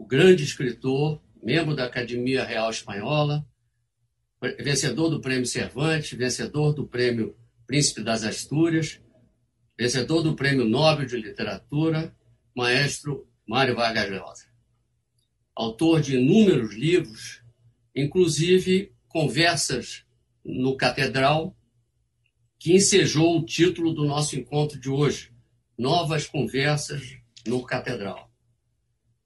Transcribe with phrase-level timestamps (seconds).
[0.00, 3.46] o grande escritor, membro da Academia Real Espanhola,
[4.58, 8.98] vencedor do Prêmio Cervantes, vencedor do Prêmio Príncipe das Astúrias,
[9.78, 12.16] vencedor do Prêmio Nobel de Literatura,
[12.56, 14.46] maestro Mário Vargas Llosa.
[15.54, 17.42] Autor de inúmeros livros,
[17.94, 20.06] inclusive Conversas
[20.42, 21.54] no Catedral,
[22.58, 25.30] que ensejou o título do nosso encontro de hoje,
[25.76, 28.29] Novas Conversas no Catedral.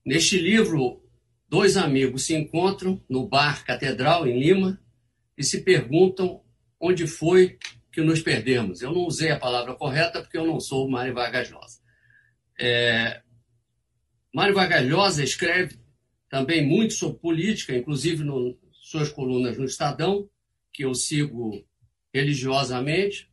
[0.04, 1.02] Neste livro,
[1.48, 4.80] dois amigos se encontram no bar Catedral, em Lima,
[5.36, 6.42] e se perguntam
[6.78, 7.58] onde foi
[7.90, 8.82] que nos perdemos.
[8.82, 11.80] Eu não usei a palavra correta porque eu não sou Mário Vargas Llosa.
[12.58, 13.22] É...
[14.32, 15.78] Mário Vargas Llosa escreve
[16.28, 18.24] também muito sobre política, inclusive
[18.72, 20.28] suas colunas no Estadão,
[20.72, 21.64] que eu sigo
[22.12, 23.30] religiosamente.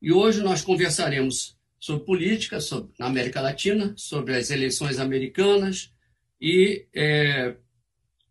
[0.00, 5.92] E hoje nós conversaremos sobre política sobre, na América Latina, sobre as eleições americanas
[6.40, 7.56] e é,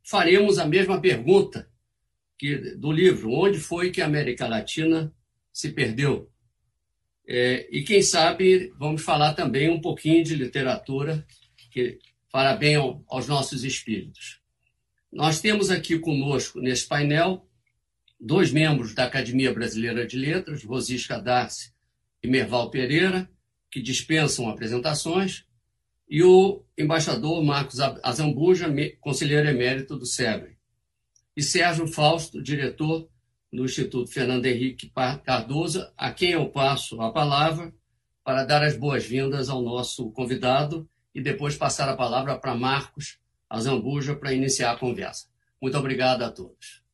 [0.03, 1.69] faremos a mesma pergunta
[2.37, 5.13] que, do livro: onde foi que a América Latina
[5.51, 6.31] se perdeu?
[7.27, 11.25] É, e quem sabe vamos falar também um pouquinho de literatura
[11.69, 14.39] que fará bem ao, aos nossos espíritos.
[15.11, 17.45] Nós temos aqui conosco, nesse painel,
[18.19, 21.71] dois membros da Academia Brasileira de Letras, Rosisca Darcy
[22.23, 23.29] e Merval Pereira,
[23.71, 25.45] que dispensam apresentações,
[26.09, 30.57] e o embaixador Marcos Azambuja, conselheiro emérito do SEBRE,
[31.35, 33.09] e Sérgio Fausto, diretor
[33.51, 34.91] do Instituto Fernando Henrique
[35.23, 37.73] Cardoso, a quem eu passo a palavra
[38.23, 44.15] para dar as boas-vindas ao nosso convidado e depois passar a palavra para Marcos Azambuja
[44.15, 45.27] para iniciar a conversa.
[45.61, 46.86] Muito obrigado a todos.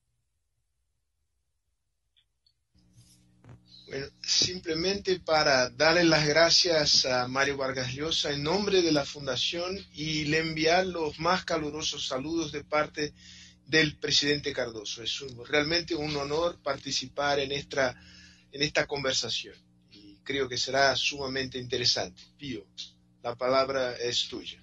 [4.22, 10.25] Simplemente para darle las gracias a Mario Vargas Llosa en nombre de la Fundación y
[10.25, 13.13] le enviar los más calurosos saludos de parte
[13.66, 15.03] del presidente Cardoso.
[15.03, 17.95] Es realmente un honor participar en esta,
[18.52, 19.56] en esta conversación
[19.91, 22.22] y creo que será sumamente interesante.
[22.38, 22.66] Pío,
[23.23, 24.62] la palavra é tuya.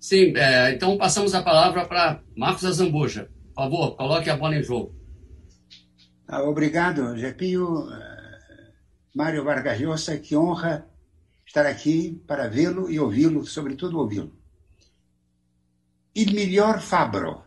[0.00, 3.30] Sim, é, então passamos a palavra para Marcos Azambuja.
[3.54, 5.03] Por favor, coloque a bola em jogo.
[6.26, 7.90] Ah, obrigado, Gepinho.
[7.92, 8.72] Eh,
[9.14, 10.86] Mário Vargas Llosa, que honra
[11.46, 14.32] estar aqui para vê-lo e ouvi-lo, sobretudo ouvi-lo.
[16.14, 17.44] Il miglior fabbro.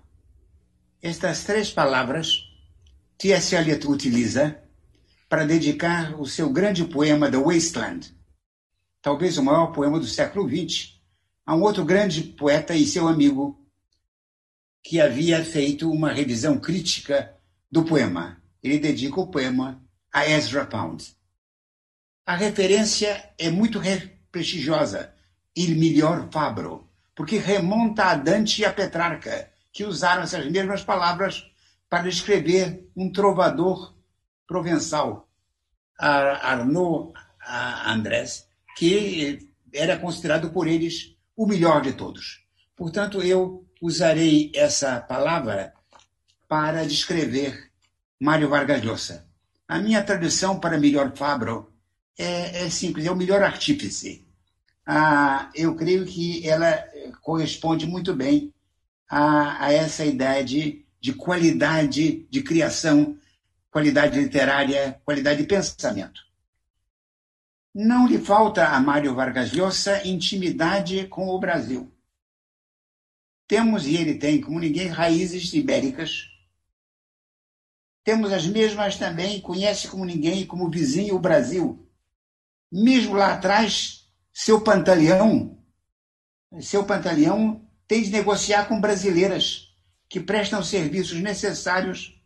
[1.02, 2.44] Estas três palavras
[3.18, 3.56] T.S.
[3.56, 4.62] Eliot utiliza
[5.28, 8.16] para dedicar o seu grande poema The Wasteland,
[9.02, 11.00] talvez o maior poema do século XX,
[11.46, 13.60] a um outro grande poeta e seu amigo
[14.84, 17.36] que havia feito uma revisão crítica
[17.70, 19.82] do poema, ele dedica o poema
[20.12, 21.16] a Ezra Pound.
[22.26, 23.80] A referência é muito
[24.32, 25.14] prestigiosa,
[25.56, 31.50] Il Miglior Fabro, porque remonta a Dante e a Petrarca, que usaram essas mesmas palavras
[31.90, 33.96] para descrever um trovador
[34.48, 35.30] provençal,
[35.98, 37.14] Arnaud
[37.86, 42.44] Andrés, que era considerado por eles o melhor de todos.
[42.76, 45.74] Portanto, eu usarei essa palavra
[46.48, 47.67] para descrever
[48.20, 49.28] Mário Vargas Llosa.
[49.68, 51.72] A minha tradução para melhor Fabro
[52.18, 54.26] é, é simples, é o melhor artífice.
[54.86, 56.84] Ah, eu creio que ela
[57.22, 58.54] corresponde muito bem
[59.08, 63.18] a, a essa ideia de, de qualidade de criação,
[63.70, 66.22] qualidade literária, qualidade de pensamento.
[67.76, 71.92] Não lhe falta a Mário Vargas Llosa intimidade com o Brasil.
[73.48, 76.37] Temos, e ele tem, como ninguém, raízes ibéricas,
[78.08, 81.86] temos as mesmas também, conhece como ninguém, como vizinho o Brasil.
[82.72, 85.62] Mesmo lá atrás, seu Pantaleão,
[86.62, 89.76] seu Pantaleão tem de negociar com brasileiras
[90.08, 92.18] que prestam serviços necessários,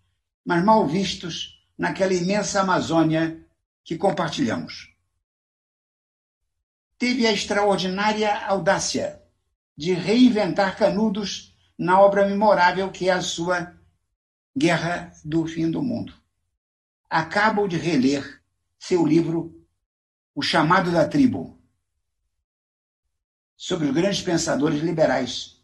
[0.45, 3.43] mas mal vistos naquela imensa Amazônia
[3.83, 4.93] que compartilhamos.
[6.99, 9.19] Teve a extraordinária audácia
[9.75, 13.80] de reinventar Canudos na obra memorável que é a sua
[14.55, 16.13] Guerra do Fim do Mundo.
[17.09, 18.43] Acabo de reler
[18.77, 19.65] seu livro
[20.35, 21.57] O Chamado da Tribo,
[23.55, 25.57] sobre os grandes pensadores liberais.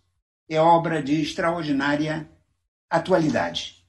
[0.48, 2.32] É obra de extraordinária
[2.90, 3.86] atualidade.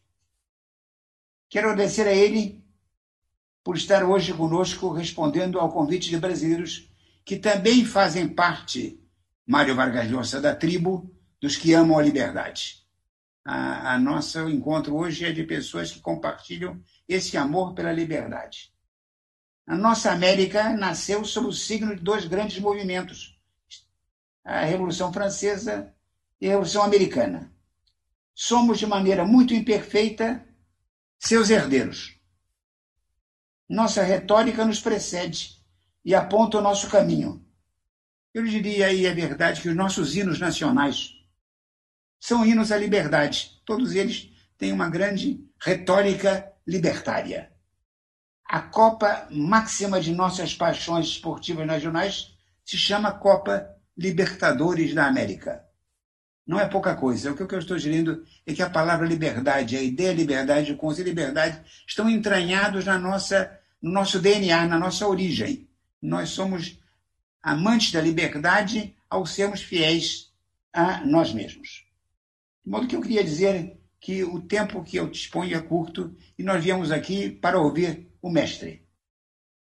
[1.49, 2.65] Quero agradecer a ele
[3.63, 6.91] por estar hoje conosco respondendo ao convite de brasileiros
[7.25, 9.01] que também fazem parte,
[9.47, 11.09] Mário Vargas Llosa, da tribo
[11.41, 12.88] dos que amam a liberdade
[13.49, 18.75] a, a nosso encontro hoje é de pessoas que compartilham esse amor pela liberdade.
[19.67, 23.41] A nossa América nasceu sob o signo de dois grandes movimentos,
[24.45, 25.95] a Revolução Francesa
[26.39, 27.51] e a Revolução Americana.
[28.35, 30.47] Somos, de maneira muito imperfeita,
[31.19, 32.21] seus herdeiros.
[33.67, 35.57] Nossa retórica nos precede
[36.05, 37.43] e aponta o nosso caminho.
[38.35, 41.18] Eu diria aí a verdade que os nossos hinos nacionais
[42.19, 43.61] são hinos à liberdade.
[43.65, 47.51] Todos eles têm uma grande retórica libertária.
[48.45, 52.35] A Copa máxima de nossas paixões esportivas nacionais
[52.65, 55.65] se chama Copa Libertadores da América.
[56.47, 57.31] Não é pouca coisa.
[57.31, 61.05] O que eu estou dizendo é que a palavra liberdade, a ideia liberdade, o conceito
[61.05, 65.69] de liberdade estão entranhados na nossa, no nosso DNA, na nossa origem.
[66.01, 66.79] Nós somos
[67.43, 70.33] amantes da liberdade ao sermos fiéis
[70.73, 71.88] a nós mesmos.
[72.69, 76.43] De modo que eu queria dizer que o tempo que eu disponho é curto e
[76.43, 78.87] nós viemos aqui para ouvir o mestre.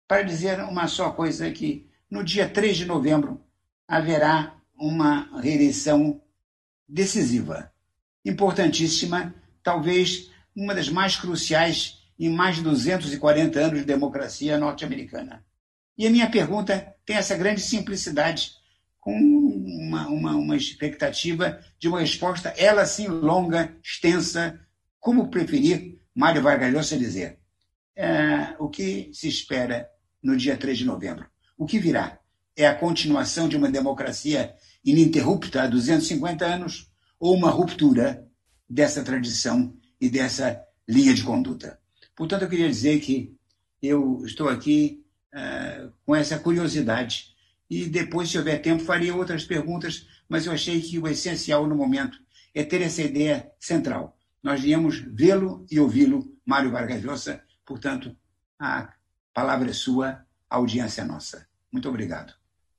[0.08, 3.44] Para dizer uma só coisa que no dia 3 de novembro
[3.86, 6.22] haverá uma reeleição
[6.88, 7.74] decisiva,
[8.24, 15.44] importantíssima, talvez uma das mais cruciais em mais de 240 anos de democracia norte-americana.
[15.98, 18.54] E a minha pergunta tem essa grande simplicidade,
[18.98, 24.60] com uma, uma, uma expectativa de uma resposta, ela sim longa, extensa,
[25.00, 27.39] como preferir Mário Vargas Llosa dizer.
[27.95, 29.88] É, o que se espera
[30.21, 31.25] no dia 3 de novembro?
[31.57, 32.19] O que virá?
[32.56, 38.27] É a continuação de uma democracia ininterrupta há 250 anos ou uma ruptura
[38.69, 41.80] dessa tradição e dessa linha de conduta?
[42.16, 43.36] Portanto, eu queria dizer que
[43.81, 47.32] eu estou aqui uh, com essa curiosidade
[47.74, 51.75] e depois, se houver tempo, faria outras perguntas, mas eu achei que o essencial no
[51.75, 52.20] momento
[52.54, 54.16] é ter essa ideia central.
[54.44, 58.16] Nós viemos vê-lo e ouvi-lo, Mário Vargas Llosa, portanto,
[58.60, 58.94] a
[59.34, 61.48] palavra é sua, a audiência é nossa.
[61.72, 62.34] Muito obrigado.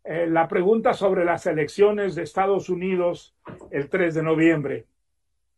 [0.04, 3.34] Eh, la pregunta sobre las elecciones de Estados Unidos
[3.70, 4.86] el 3 de noviembre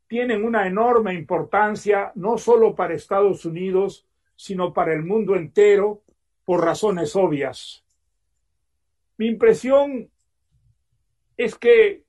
[0.09, 4.07] tienen una enorme importancia no solo para Estados Unidos,
[4.37, 6.03] sino para el mundo entero
[6.45, 7.86] por razones obvias.
[9.19, 10.11] Mi impresión
[11.37, 12.05] es que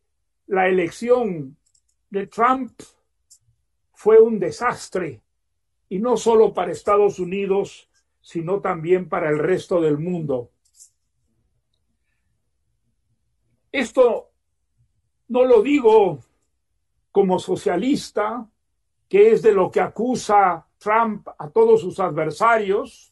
[0.47, 1.57] la elección
[2.09, 2.71] de Trump
[3.93, 5.21] fue un desastre,
[5.89, 7.89] y no solo para Estados Unidos,
[8.21, 10.51] sino también para el resto del mundo.
[13.71, 14.31] Esto
[15.29, 16.19] no lo digo
[17.11, 18.49] como socialista,
[19.07, 23.11] que es de lo que acusa Trump a todos sus adversarios,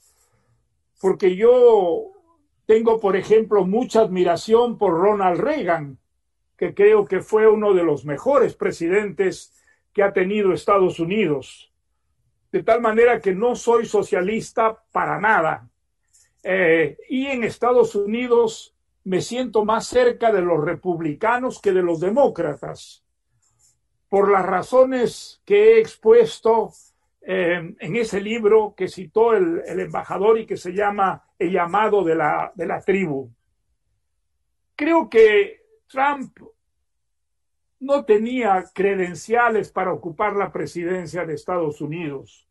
[1.00, 2.15] porque yo
[2.66, 5.98] tengo, por ejemplo, mucha admiración por Ronald Reagan,
[6.58, 9.54] que creo que fue uno de los mejores presidentes
[9.94, 11.72] que ha tenido Estados Unidos.
[12.52, 15.70] De tal manera que no soy socialista para nada.
[16.44, 22.00] Eh, y en Estados Unidos me siento más cerca de los republicanos que de los
[22.00, 23.04] demócratas,
[24.10, 26.72] por las razones que he expuesto
[27.27, 32.13] eh, en ese libro que citó el, embajador y que se llama el llamado de
[32.13, 33.31] la, de la tribu.
[34.75, 36.38] Creo que Trump
[37.80, 42.48] no tenía credenciales para ocupar la presidencia de Estados Unidos,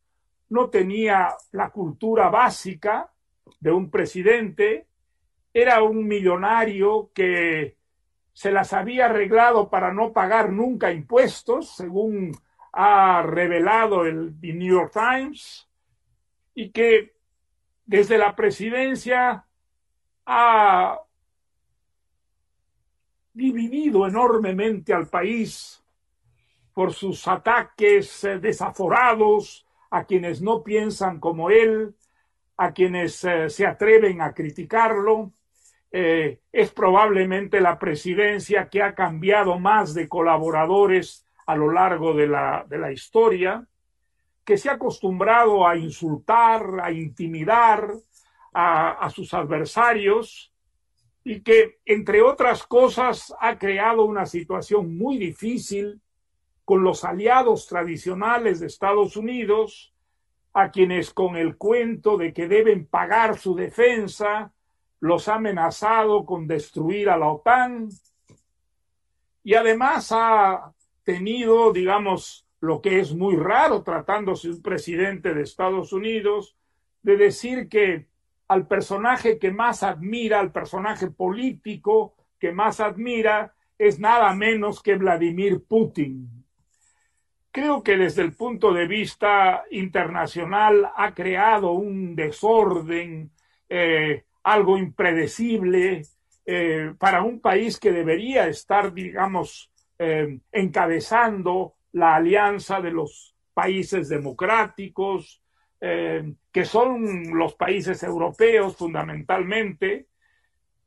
[0.48, 3.12] no tenía la cultura básica
[3.60, 4.88] de un presidente,
[5.52, 7.76] era un millonario que
[8.32, 12.32] se las había arreglado para no pagar nunca impuestos, según
[12.76, 15.68] ha revelado el New York Times,
[16.54, 17.14] y que
[17.86, 19.46] desde la presidencia
[20.26, 21.00] ha
[23.32, 25.82] dividido enormemente al país
[26.72, 31.94] por sus ataques eh, desaforados a quienes no piensan como él,
[32.56, 35.32] a quienes eh, se atreven a criticarlo.
[35.92, 42.26] Eh, es probablemente la presidencia que ha cambiado más de colaboradores a lo largo de
[42.26, 43.66] la, de la historia
[44.44, 47.94] que se ha acostumbrado a insultar, a intimidar
[48.52, 50.52] a, sus adversarios
[51.24, 56.00] y que, entre otras cosas, ha creado una situación muy difícil
[56.64, 59.92] con los aliados tradicionales de Estados Unidos,
[60.52, 64.52] a quienes con el cuento de que deben pagar su defensa,
[65.00, 67.88] los ha amenazado con destruir a la OTAN
[69.42, 70.73] y además ha
[71.04, 76.56] tenido, digamos, lo que es muy raro tratándose de un presidente de Estados Unidos,
[77.02, 78.06] de decir que
[78.48, 84.96] al personaje que más admira, al personaje político que más admira, es nada menos que
[84.96, 86.44] Vladimir Putin.
[87.50, 93.30] Creo que desde el punto de vista internacional ha creado un desorden,
[93.68, 96.02] eh, algo impredecible,
[96.46, 104.08] eh, para un país que debería estar, digamos, eh, encabezando la alianza de los países
[104.08, 105.42] democráticos,
[105.80, 110.08] eh, que son los países europeos fundamentalmente,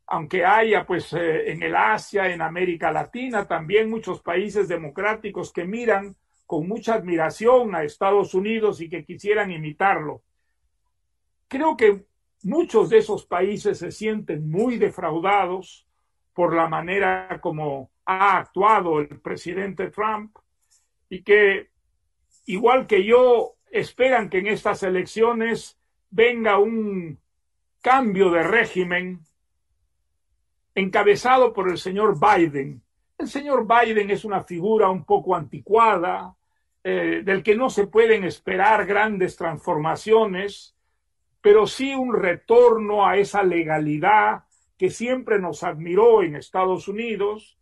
[0.08, 6.16] aunque haya pues en el Asia, en América Latina, también muchos países democráticos que miran
[6.48, 10.24] con mucha admiración a Estados Unidos y que quisieran imitarlo.
[11.50, 12.06] Creo que
[12.44, 15.86] muchos de esos países se sienten muy defraudados
[16.34, 20.36] por la manera como ha actuado el presidente Trump
[21.10, 21.70] y que,
[22.46, 25.78] igual que yo, esperan que en estas elecciones
[26.10, 27.20] venga un
[27.82, 29.20] cambio de régimen
[30.74, 32.82] encabezado por el señor Biden.
[33.18, 36.36] El señor Biden es una figura un poco anticuada,
[36.84, 40.78] eh, del que no se pueden esperar grandes transformaciones,
[41.42, 44.46] pero sí un retorno a esa legalidad
[44.78, 47.58] que siempre nos admiró en Estados Unidos,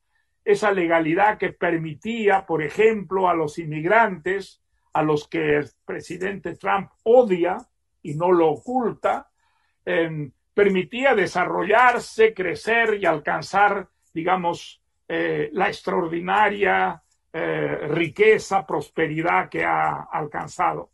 [0.46, 4.62] esa legalidad que permitía, por ejemplo, a los inmigrantes,
[4.94, 7.58] a los que el presidente Trump odia
[8.04, 9.28] y no lo oculta,
[9.84, 17.02] em, permitía desarrollarse, crecer y alcanzar, digamos, eh, la extraordinaria
[17.34, 20.92] eh, riqueza, prosperidad que ha alcanzado.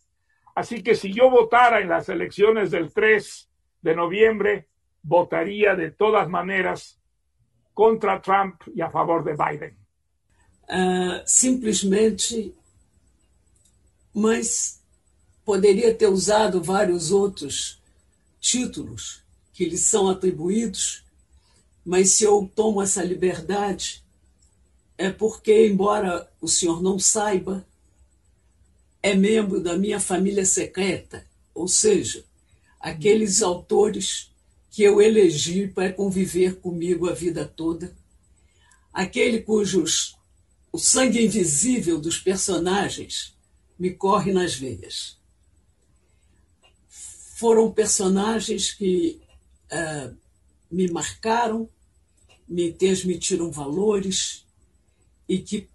[0.55, 4.67] Así que si yo votara en las elecciones del 3 de noviembre,
[5.03, 7.00] votaría de todas maneras
[7.73, 9.73] contra Trump e a favor de Biden.
[10.63, 12.53] Uh, simplesmente,
[14.13, 14.81] mas
[15.43, 17.81] poderia ter usado vários outros
[18.39, 19.23] títulos
[19.53, 21.03] que lhe são atribuídos,
[21.83, 24.03] mas se eu tomo essa liberdade,
[24.97, 27.65] é porque, embora o senhor não saiba,
[29.01, 32.23] é membro da minha família secreta, ou seja,
[32.79, 34.30] aqueles autores
[34.71, 37.95] que eu elegi para conviver comigo a vida toda,
[38.91, 40.17] aquele cujos
[40.71, 43.35] o sangue invisível dos personagens
[43.77, 45.19] me corre nas veias.
[47.35, 49.21] Foram personagens que
[49.71, 50.15] uh,
[50.71, 51.69] me marcaram,
[52.47, 54.45] me transmitiram valores,
[55.31, 55.69] e que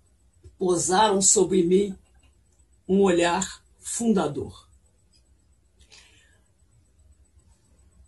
[0.58, 1.96] posaram sobre mim
[2.86, 4.65] um olhar fundador.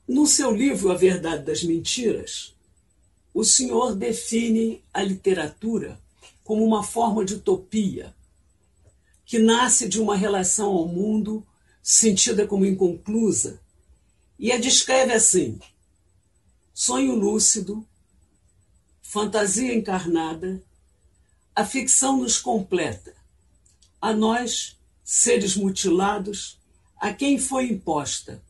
[0.08, 2.54] No seu livro A Verdade das Mentiras,
[3.34, 6.00] o senhor define a literatura
[6.42, 8.16] como uma forma de utopia
[9.26, 11.46] que nasce de uma relação ao mundo
[11.82, 13.60] sentida como inconclusa
[14.38, 15.60] e a descreve assim:
[16.72, 17.86] sonho lúcido,
[19.02, 20.62] fantasia encarnada
[21.54, 23.14] a ficção nos completa.
[24.00, 26.58] A nós, seres mutilados,
[26.96, 28.42] a quem foi imposta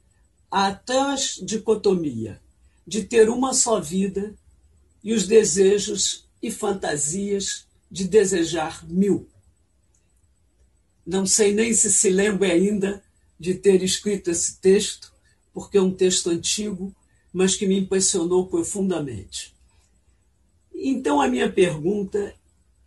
[0.51, 2.41] a atroz dicotomia
[2.87, 4.35] de ter uma só vida
[5.03, 9.29] e os desejos e fantasias de desejar mil.
[11.07, 13.03] Não sei nem se se lembra ainda
[13.39, 15.13] de ter escrito esse texto,
[15.53, 16.95] porque é um texto antigo,
[17.33, 19.55] mas que me impressionou profundamente.
[20.75, 22.35] Então a minha pergunta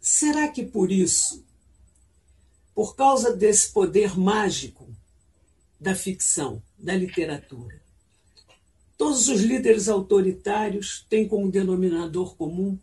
[0.02, 1.46] Será que por isso,
[2.74, 4.90] por causa desse poder mágico
[5.80, 7.82] da ficção, da literatura,
[8.98, 12.78] todos os líderes autoritários têm como denominador comum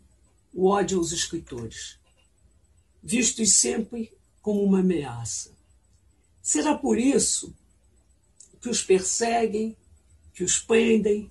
[0.53, 1.97] o ódio aos escritores,
[3.03, 5.51] vistos sempre como uma ameaça?
[6.41, 7.53] Será por isso
[8.61, 9.75] que os perseguem,
[10.33, 11.29] que os prendem,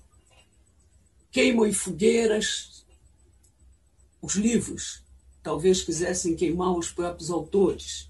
[1.31, 2.85] queimam em fogueiras
[4.21, 5.03] os livros
[5.41, 8.07] talvez quisessem queimar os próprios autores.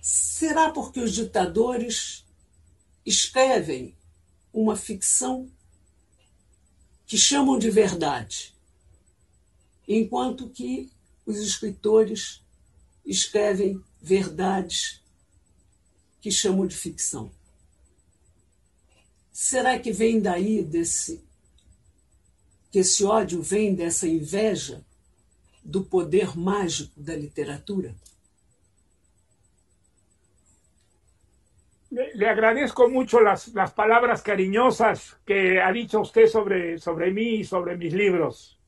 [0.00, 2.21] Será porque os ditadores
[3.04, 3.96] escrevem
[4.52, 5.50] uma ficção
[7.06, 8.54] que chamam de verdade,
[9.86, 10.90] enquanto que
[11.26, 12.42] os escritores
[13.04, 15.02] escrevem verdades
[16.20, 17.32] que chamam de ficção?
[19.32, 21.22] Será que vem daí desse
[22.70, 24.82] que esse ódio vem dessa inveja
[25.62, 27.94] do poder mágico da literatura?
[32.14, 37.44] Le agradezco mucho las, las, palabras cariñosas que ha dicho usted sobre, sobre mí y
[37.44, 38.60] sobre mis libros.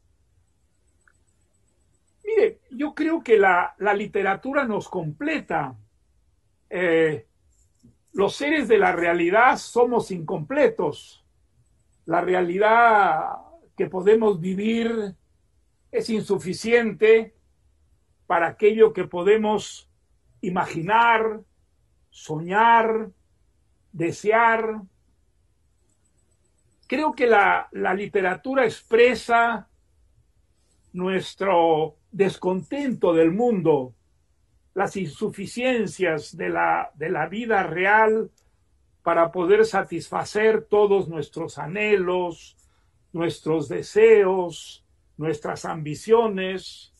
[2.25, 5.77] Mire, yo creo que la, la literatura nos completa.
[6.71, 7.27] Eh,
[8.13, 11.25] los seres de la realidad somos incompletos.
[12.07, 13.37] La realidad
[13.77, 15.15] que podemos vivir
[15.91, 17.35] es insuficiente
[18.27, 19.91] para aquello que podemos
[20.41, 21.41] imaginar,
[22.11, 23.11] soñar,
[23.95, 24.83] desear.
[26.87, 29.69] creo que la, la literatura expresa
[30.93, 33.95] nuestro descontento del mundo,
[34.75, 38.31] las insuficiencias de la, de la vida real
[39.03, 42.57] para poder satisfacer todos nuestros anhelos,
[43.13, 44.85] nuestros deseos,
[45.17, 46.93] nuestras ambiciones.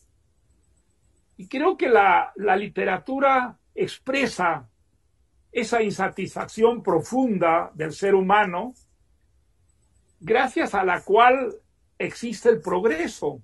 [1.37, 4.69] Y creo que la, la literatura expresa
[5.55, 8.73] esa insatisfacción profunda del ser humano,
[10.19, 11.55] gracias a la cual
[11.97, 13.41] existe el progreso,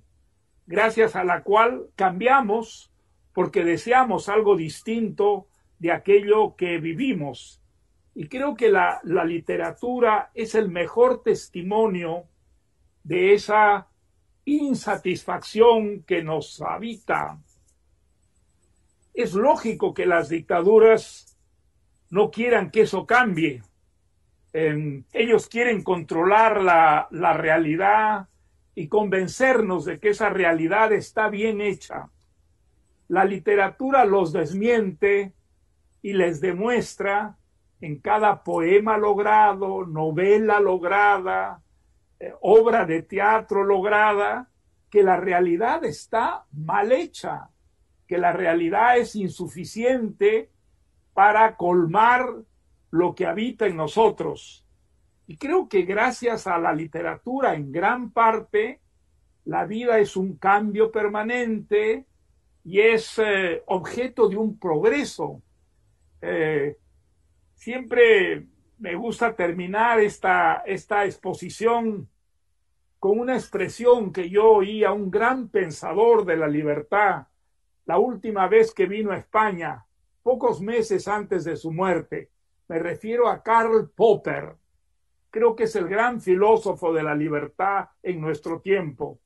[0.67, 2.91] gracias a la cual cambiamos
[3.31, 5.47] porque deseamos algo distinto
[5.79, 7.61] de aquello que vivimos.
[8.13, 12.25] Y creo que la, la literatura es el mejor testimonio
[13.05, 13.87] de esa
[14.43, 17.39] insatisfacción que nos habita.
[19.13, 21.30] Es lógico que las dictaduras
[22.11, 23.63] no quieran que eso cambie.
[24.53, 28.27] ellos quieren controlar la, la realidad
[28.75, 32.09] y convencernos de que esa realidad está bien hecha.
[33.07, 35.33] La literatura los desmiente
[36.01, 37.37] y les demuestra
[37.81, 41.63] en cada poema logrado, novela lograda,
[42.19, 44.49] eh, obra de teatro lograda,
[44.89, 47.49] que la realidad está mal hecha,
[48.07, 50.50] que la realidad es insuficiente
[51.13, 52.25] para colmar
[52.89, 54.65] lo que habita en nosotros.
[55.27, 58.81] Y creo que gracias a la literatura, en gran parte,
[59.45, 62.05] la vida es un cambio permanente
[62.63, 65.41] y es eh, objeto de un progreso.
[66.21, 66.77] Eh,
[67.55, 68.45] siempre
[68.77, 72.09] me gusta terminar esta, esta exposición
[72.99, 77.27] con una expresión que yo oí a un gran pensador de la libertad
[77.85, 79.85] la última vez que vino a España,
[80.23, 82.29] pocos meses antes de su muerte.
[82.67, 84.55] Me refiero a Karl Popper.
[85.29, 89.19] Creo que es el gran filósofo de la libertad en nuestro tiempo.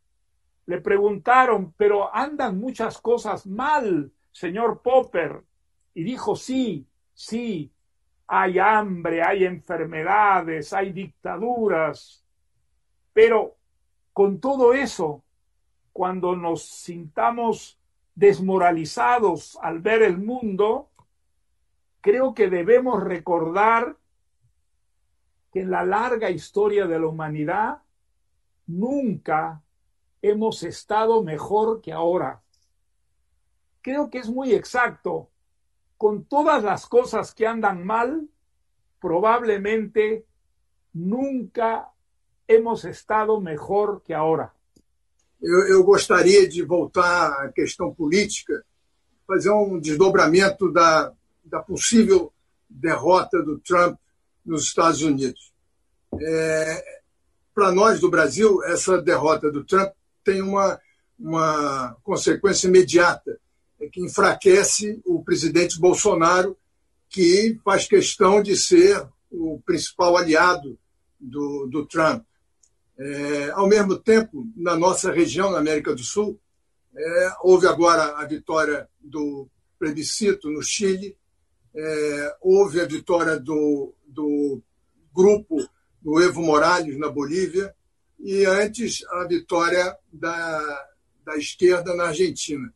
[0.68, 5.44] Le preguntaron, pero andan muchas cosas mal, señor Popper.
[5.94, 7.72] Y dijo, sí, sí,
[8.28, 12.24] hay hambre, hay enfermedades, hay dictaduras.
[13.14, 13.56] Pero
[14.12, 15.24] con todo eso,
[15.94, 17.80] cuando nos sintamos
[18.16, 20.90] desmoralizados al ver el mundo,
[22.06, 23.98] creo que debemos recordar
[25.52, 27.82] que en la larga historia de la humanidad
[28.68, 29.64] nunca
[30.22, 32.44] hemos estado mejor que ahora.
[33.82, 35.32] Creo que es muy exacto.
[35.98, 38.30] Con todas las cosas que andan mal,
[39.02, 40.28] probablemente
[40.94, 41.90] nunca
[42.48, 44.54] hemos estado mejor que ahora.
[45.42, 48.64] Eu, gostaria de voltar à questão política,
[49.26, 51.12] fazer um desdobramento da,
[51.46, 52.34] da possível
[52.70, 53.98] derrota do Trump
[54.46, 55.54] nos Estados Unidos.
[56.20, 57.02] É,
[57.54, 59.92] Para nós do Brasil, essa derrota do Trump
[60.24, 60.80] tem uma,
[61.18, 63.40] uma consequência imediata,
[63.80, 66.58] é que enfraquece o presidente Bolsonaro,
[67.10, 70.78] que faz questão de ser o principal aliado
[71.20, 72.24] do, do Trump.
[72.98, 76.40] É, ao mesmo tempo, na nossa região, na América do Sul,
[76.96, 81.16] é, houve agora a vitória do plebiscito no Chile,
[81.76, 84.62] é, houve a vitória do, do
[85.14, 85.58] grupo
[86.02, 87.76] do Evo Morales na Bolívia
[88.20, 90.88] e antes a vitória da,
[91.26, 92.74] da esquerda na Argentina.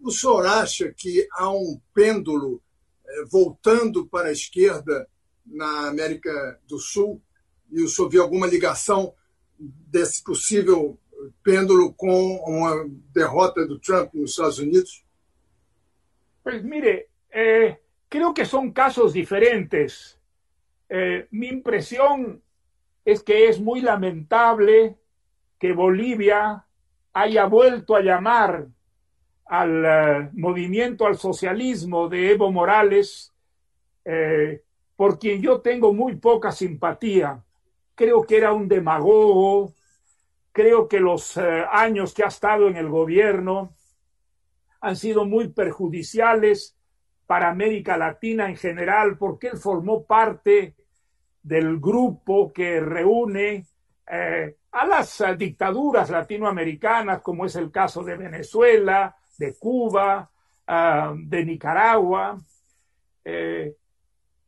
[0.00, 2.62] O senhor acha que há um pêndulo
[3.06, 5.08] é, voltando para a esquerda
[5.44, 7.20] na América do Sul?
[7.70, 9.12] E o senhor vê alguma ligação
[9.58, 10.98] desse possível
[11.42, 15.04] pêndulo com uma derrota do Trump nos Estados Unidos?
[16.44, 17.76] Pues mire, eh,
[18.08, 20.18] creo que son casos diferentes.
[20.88, 22.42] Eh, mi impresión
[23.04, 24.96] es que es muy lamentable
[25.58, 26.64] que Bolivia
[27.12, 28.66] haya vuelto a llamar
[29.46, 33.32] al uh, movimiento al socialismo de Evo Morales,
[34.04, 34.62] eh,
[34.96, 37.42] por quien yo tengo muy poca simpatía
[37.96, 39.72] creo que era un demagogo,
[40.52, 43.74] creo que los eh, años que ha estado en el gobierno
[44.80, 46.75] han sido muy perjudiciales
[47.26, 50.74] para América Latina en general, porque él formó parte
[51.42, 53.66] del grupo que reúne
[54.08, 60.30] eh, a las dictaduras latinoamericanas, como es el caso de Venezuela, de Cuba,
[60.68, 62.38] uh, de Nicaragua.
[63.24, 63.74] Eh,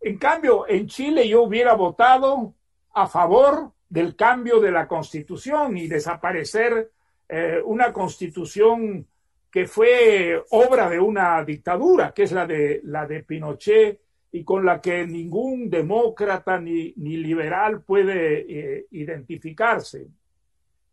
[0.00, 2.54] en cambio, en Chile yo hubiera votado
[2.94, 6.90] a favor del cambio de la constitución y desaparecer
[7.28, 9.06] eh, una constitución
[9.50, 14.64] que fue obra de una dictadura, que es la de, la de Pinochet y con
[14.64, 20.06] la que ningún demócrata ni, ni liberal puede eh, identificarse.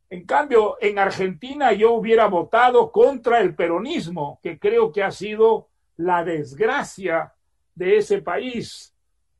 [0.09, 5.67] En cambio, en Argentina yo hubiera votado contra el peronismo, que creo que ha sido
[5.97, 7.33] la desgracia
[7.73, 8.93] de ese país,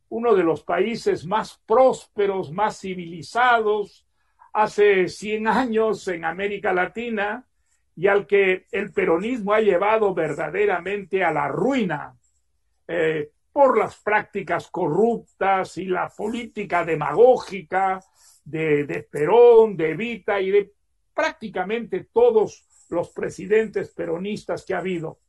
[0.09, 4.05] uno de los países más prósperos, más civilizados,
[4.53, 7.45] hace 100 años en América Latina,
[7.95, 12.15] y al que el peronismo ha llevado verdaderamente a la ruina.
[12.87, 18.01] Eh, por las prácticas corruptas y la política demagógica
[18.43, 20.73] de, de Perón, de Evita y de
[21.13, 25.19] prácticamente todos los presidentes peronistas que ha habido.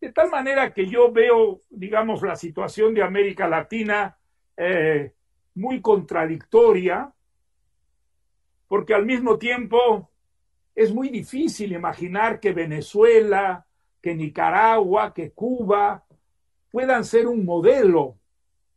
[0.00, 4.18] De tal manera que yo veo, digamos, la situación de América Latina
[4.56, 5.12] eh,
[5.54, 7.12] muy contradictoria,
[8.66, 10.10] porque al mismo tiempo
[10.78, 13.66] es muy difícil imaginar que Venezuela,
[14.00, 16.04] que Nicaragua, que Cuba,
[16.70, 18.16] puedan ser un modelo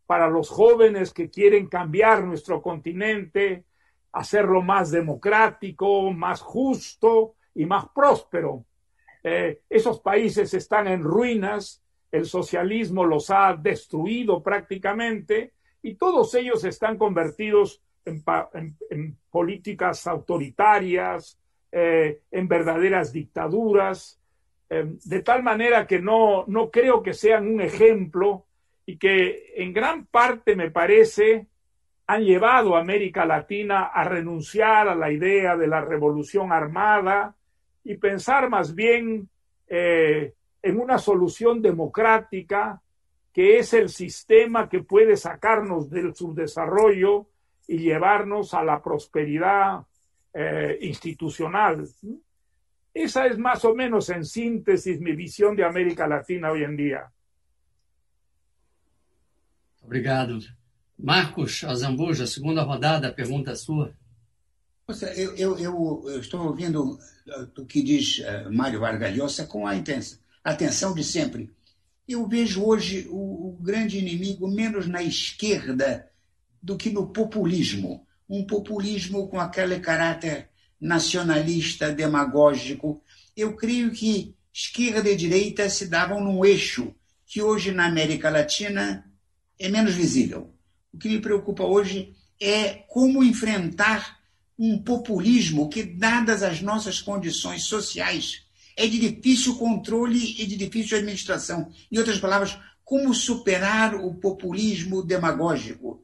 [0.07, 3.65] para los jóvenes que quieren cambiar nuestro continente,
[4.13, 8.65] hacerlo más democrático, más justo y más próspero.
[9.23, 16.63] Eh, esos países están en ruinas, el socialismo los ha destruido prácticamente y todos ellos
[16.63, 21.37] están convertidos en, políticas autoritarias,
[21.71, 24.21] eh, en verdaderas dictaduras,
[24.71, 28.45] Em, de tal manera que no, no creo que sean un ejemplo
[28.85, 31.47] y que en gran parte me parece
[32.07, 37.35] han llevado a América Latina a renunciar a la idea de la revolución armada
[37.83, 39.27] y pensar más bien
[39.67, 42.81] eh, en una solución democrática
[43.33, 47.27] que es el sistema que puede sacarnos del subdesarrollo
[47.67, 49.81] y llevarnos a la prosperidad
[50.33, 51.83] eh, institucional.
[52.93, 57.05] Esa es más ou menos, em síntese, minha visão de América Latina hoje em dia.
[59.81, 60.39] Obrigado.
[60.97, 63.93] Marcos Azambuja, segunda rodada, pergunta sua.
[65.15, 66.99] Eu, eu, eu, eu, estou ouvindo
[67.57, 69.73] o que diz uh, Mário Vargas Llosa com a
[70.43, 71.49] atenção de sempre.
[72.07, 76.09] Eu vejo hoje o, o grande inimigo menos na esquerda
[76.61, 78.05] do que no populismo.
[78.31, 80.47] Um populismo com aquele caráter
[80.79, 83.03] nacionalista, demagógico.
[83.35, 89.05] Eu creio que esquerda e direita se davam num eixo que hoje na América Latina
[89.59, 90.55] é menos visível.
[90.93, 94.21] O que me preocupa hoje é como enfrentar
[94.57, 98.43] um populismo que, dadas as nossas condições sociais,
[98.77, 101.69] é de difícil controle e de difícil administração.
[101.91, 106.01] Em outras palavras, como superar o populismo demagógico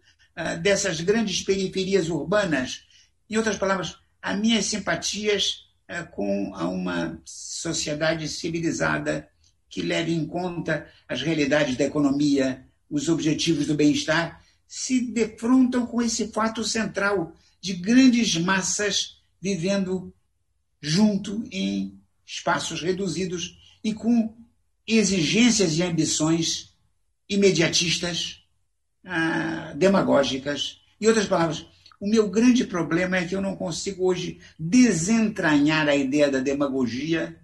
[0.61, 2.83] dessas grandes periferias urbanas.
[3.29, 9.29] Em outras palavras, as minhas simpatias é, com uma sociedade civilizada
[9.69, 16.01] que leve em conta as realidades da economia, os objetivos do bem-estar, se defrontam com
[16.01, 20.13] esse fato central de grandes massas vivendo
[20.81, 24.35] junto em espaços reduzidos e com
[24.85, 26.73] exigências e ambições
[27.29, 28.43] imediatistas,
[29.05, 30.81] ah, demagógicas.
[30.99, 31.65] Em outras palavras,
[31.99, 37.39] o meu grande problema é que eu não consigo hoje desentranhar a ideia da demagogia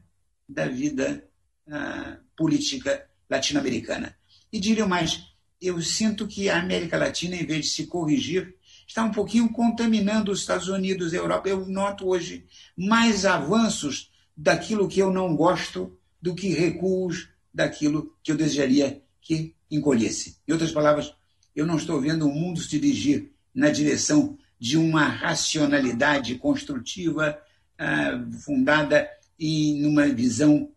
[0.47, 1.27] da vida
[1.67, 4.15] uh, política latino-americana.
[4.51, 5.23] E diria mais,
[5.59, 8.55] eu sinto que a América Latina, em vez de se corrigir,
[8.87, 11.49] está um pouquinho contaminando os Estados Unidos e a Europa.
[11.49, 12.45] Eu noto hoje
[12.77, 19.55] mais avanços daquilo que eu não gosto do que recuos daquilo que eu desejaria que
[19.69, 20.37] encolhesse.
[20.47, 21.15] Em outras palavras,
[21.55, 27.37] eu não estou vendo o mundo se dirigir na direção de uma racionalidade construtiva
[27.79, 30.71] uh, fundada em numa visão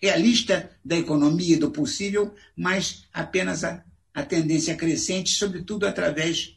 [0.00, 6.54] realista da economia e do possível, mas apenas a, a tendência crescente, sobretudo através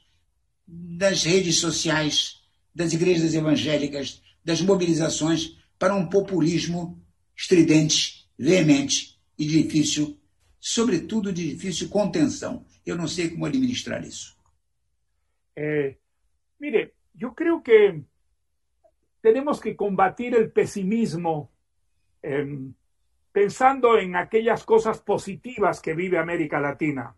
[0.67, 2.37] das redes sociais,
[2.73, 7.01] das igrejas evangélicas, das mobilizações para um populismo
[7.35, 10.17] estridente, veemente e difícil,
[10.63, 12.65] sobretudo de difícil contenção.
[12.85, 14.37] Eu não sei como administrar isso.
[15.57, 15.97] Eh,
[16.57, 18.01] mire, yo creo que
[19.19, 21.51] tenemos que combatir el pesimismo
[22.21, 22.73] em,
[23.33, 27.13] pensando en aquellas cosas positivas que vive América Latina.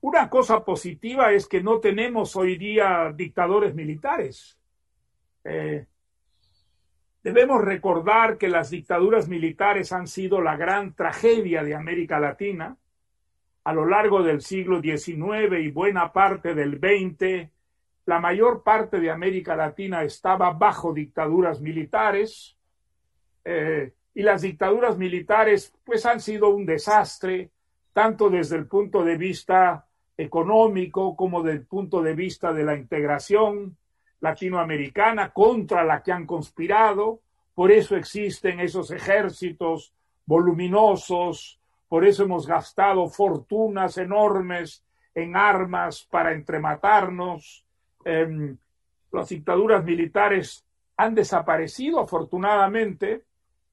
[0.00, 4.58] Una cosa positiva es que no tenemos hoy día dictadores militares.
[5.44, 5.86] Eh,
[7.22, 12.76] debemos recordar que las dictaduras militares han sido la gran tragedia de América Latina
[13.64, 17.48] a lo largo del siglo XIX y buena parte del XX,
[18.06, 22.56] la mayor parte de América Latina estaba bajo dictaduras militares.
[23.44, 27.50] Eh, y las dictaduras militares pues han sido un desastre,
[27.92, 32.76] tanto desde el punto de vista económico como desde el punto de vista de la
[32.76, 33.76] integración
[34.22, 37.20] latinoamericana contra la que han conspirado,
[37.54, 39.92] por eso existen esos ejércitos
[40.24, 44.82] voluminosos, por eso hemos gastado fortunas enormes
[45.14, 47.66] en armas para entrematarnos.
[48.04, 48.56] Em,
[49.10, 50.64] las dictaduras militares
[50.96, 53.24] han desaparecido afortunadamente.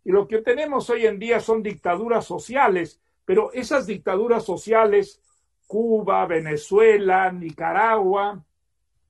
[0.03, 5.21] Y lo que tenemos hoy en día son dictaduras sociales, pero esas dictaduras sociales,
[5.67, 8.43] Cuba, Venezuela, Nicaragua,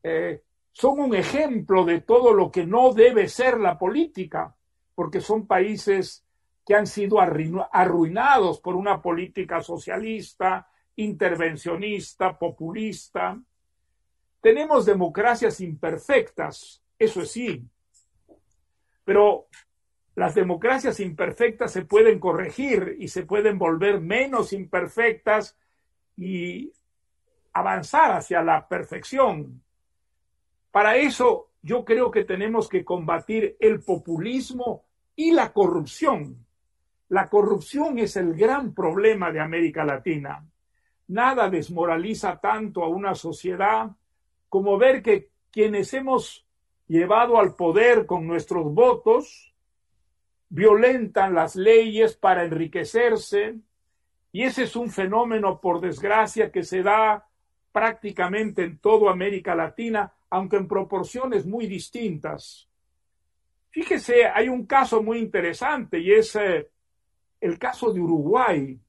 [0.04, 0.42] eh,
[0.80, 4.56] son un ejemplo de todo lo que no debe ser la política,
[4.96, 6.26] porque son países
[6.66, 13.38] que han sido arruinados por una política socialista, intervencionista, populista.
[14.40, 17.62] Tenemos democracias imperfectas, eso es sí,
[19.04, 19.48] pero
[20.16, 25.58] las democracias imperfectas se pueden corregir y se pueden volver menos imperfectas
[26.16, 26.72] y
[27.52, 29.62] avanzar hacia la perfección.
[30.72, 36.46] Para eso yo creo que tenemos que combatir el populismo y la corrupción.
[37.10, 40.46] La corrupción es el gran problema de América Latina.
[41.08, 43.90] Nada desmoraliza tanto a una sociedad
[44.48, 46.46] como ver que quienes hemos
[46.88, 49.54] llevado al poder con nuestros votos
[50.50, 53.60] violentan las leyes para enriquecerse
[54.32, 57.28] y ese es un fenómeno, por desgracia, que se da
[57.72, 62.68] prácticamente en toda América Latina, aunque en proporciones muy distintas.
[63.72, 66.70] Fíjese, hay un caso muy interesante y es eh,
[67.40, 68.80] el caso de Uruguay.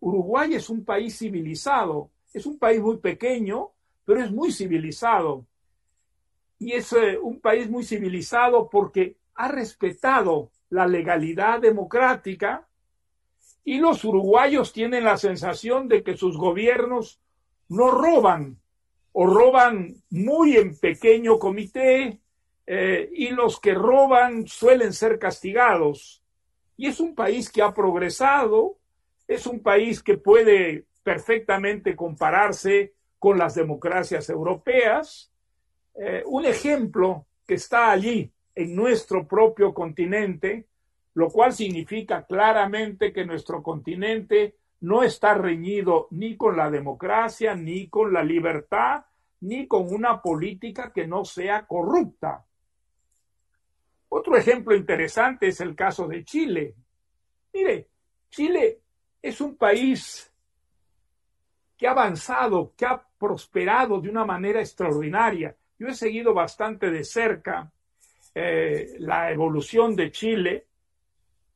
[0.00, 3.70] Uruguay es un país civilizado, es un país muy pequeño,
[4.04, 5.46] pero es muy civilizado.
[6.58, 12.66] Y es eh, un país muy civilizado porque ha respetado la legalidad democrática
[13.64, 17.20] y los uruguayos tienen la sensación de que sus gobiernos
[17.68, 18.61] no roban
[19.12, 22.18] o roban muy en pequeño comité
[22.66, 26.22] eh, y los que roban suelen ser castigados.
[26.76, 28.78] Y es un país que ha progresado,
[29.28, 35.30] es un país que puede perfectamente compararse con las democracias europeas.
[35.94, 40.66] Eh, un ejemplo que está allí en nuestro propio continente,
[41.14, 47.88] lo cual significa claramente que nuestro continente no está reñido ni con la democracia, ni
[47.88, 49.04] con la libertad,
[49.40, 52.44] ni con una política que no sea corrupta.
[54.08, 56.74] Otro ejemplo interesante es el caso de Chile.
[57.52, 57.88] Mire,
[58.28, 58.80] Chile
[59.22, 60.32] es un país
[61.76, 65.56] que ha avanzado, que ha prosperado de una manera extraordinaria.
[65.78, 67.70] Yo he seguido bastante de cerca
[68.34, 70.66] eh, la evolución de Chile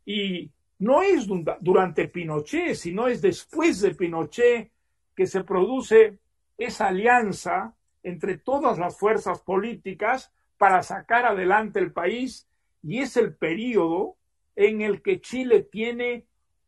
[0.04, 1.26] y no es
[1.60, 4.70] durante Pinochet, sino es después de Pinochet
[5.14, 6.18] que se produce
[6.58, 12.46] esa alianza entre todas las fuerzas políticas para sacar adelante el país
[12.82, 14.16] y es el periodo
[14.54, 16.24] en el que Chile tiene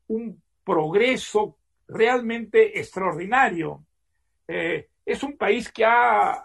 [0.09, 3.85] un progreso realmente extraordinario.
[4.47, 6.44] Eh, es un país que, ha,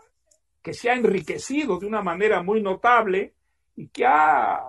[0.62, 3.34] que se ha enriquecido de una manera muy notable
[3.76, 4.64] y que ha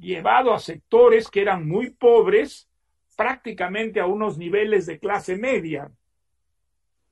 [0.00, 2.68] llevado a sectores que eran muy pobres
[3.16, 5.90] prácticamente a unos niveles de clase media.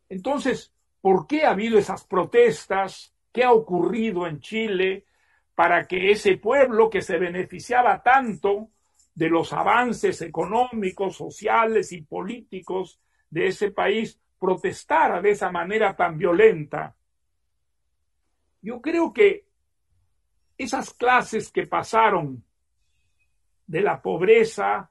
[0.09, 0.73] Entonces,
[1.03, 3.15] ¿por qué ha habido esas protestas?
[3.31, 5.05] ¿Qué ha ocurrido en Chile
[5.55, 8.71] para que ese pueblo que se beneficiaba tanto
[9.15, 16.17] de los avances económicos, sociales y políticos de ese país protestara de esa manera tan
[16.17, 16.97] violenta?
[18.63, 19.45] Yo creo que
[20.57, 22.43] esas clases que pasaron
[23.69, 24.91] de la pobreza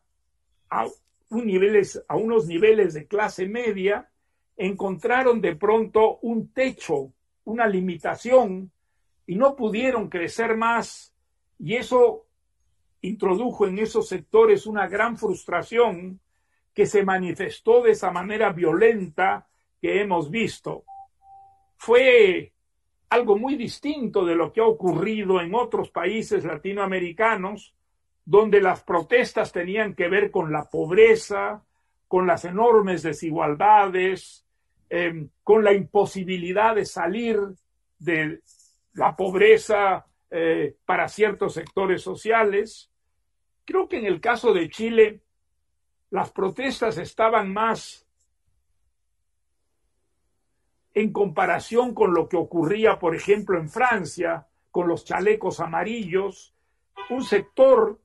[0.69, 4.09] a, a unos niveles de clase media,
[4.55, 7.11] encontraron de pronto un techo,
[7.43, 8.71] una limitación,
[9.25, 11.13] y no pudieron crecer más,
[11.59, 12.27] y eso
[13.01, 16.19] introdujo en esos sectores una gran frustración
[16.73, 19.47] que se manifestó de esa manera violenta
[19.81, 20.83] que hemos visto.
[21.75, 22.53] Fue
[23.09, 27.73] algo muy distinto de lo que ha ocurrido en otros países latinoamericanos,
[28.27, 31.63] donde las protestas tenían que ver con la pobreza,
[32.09, 34.45] con las enormes desigualdades,
[34.89, 37.39] em, con la imposibilidad de salir
[37.97, 38.41] de
[38.95, 42.91] la pobreza eh, para ciertos sectores sociales.
[43.63, 45.21] Creo que en el caso de Chile,
[46.09, 48.05] las protestas estaban más
[50.93, 56.53] en comparación con lo que ocurría, por ejemplo, en Francia, con los chalecos amarillos,
[57.09, 58.01] un sector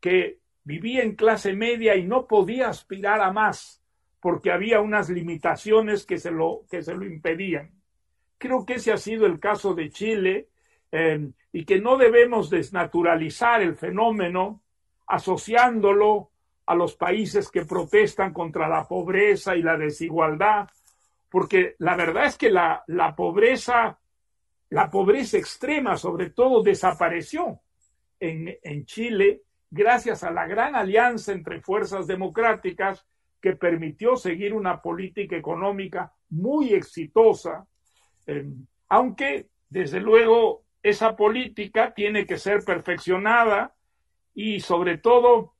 [0.00, 3.80] que vivía en clase media y no podía aspirar a más
[4.20, 7.70] porque había unas limitaciones que se lo, que se lo impedían.
[8.38, 10.48] Creo que ese ha sido el caso de Chile
[10.92, 14.62] eh, y que no debemos desnaturalizar el fenómeno
[15.06, 16.30] asociándolo
[16.66, 20.68] a los países que protestan contra la pobreza y la desigualdad,
[21.28, 23.98] porque la verdad es que la, la pobreza,
[24.68, 27.60] la pobreza extrema sobre todo desapareció
[28.20, 33.06] en, en Chile gracias a la gran alianza entre fuerzas democráticas
[33.40, 37.66] que permitió seguir una política económica muy exitosa,
[38.26, 38.46] eh,
[38.88, 43.74] aunque desde luego esa política tiene que ser perfeccionada
[44.34, 45.54] y sobre todo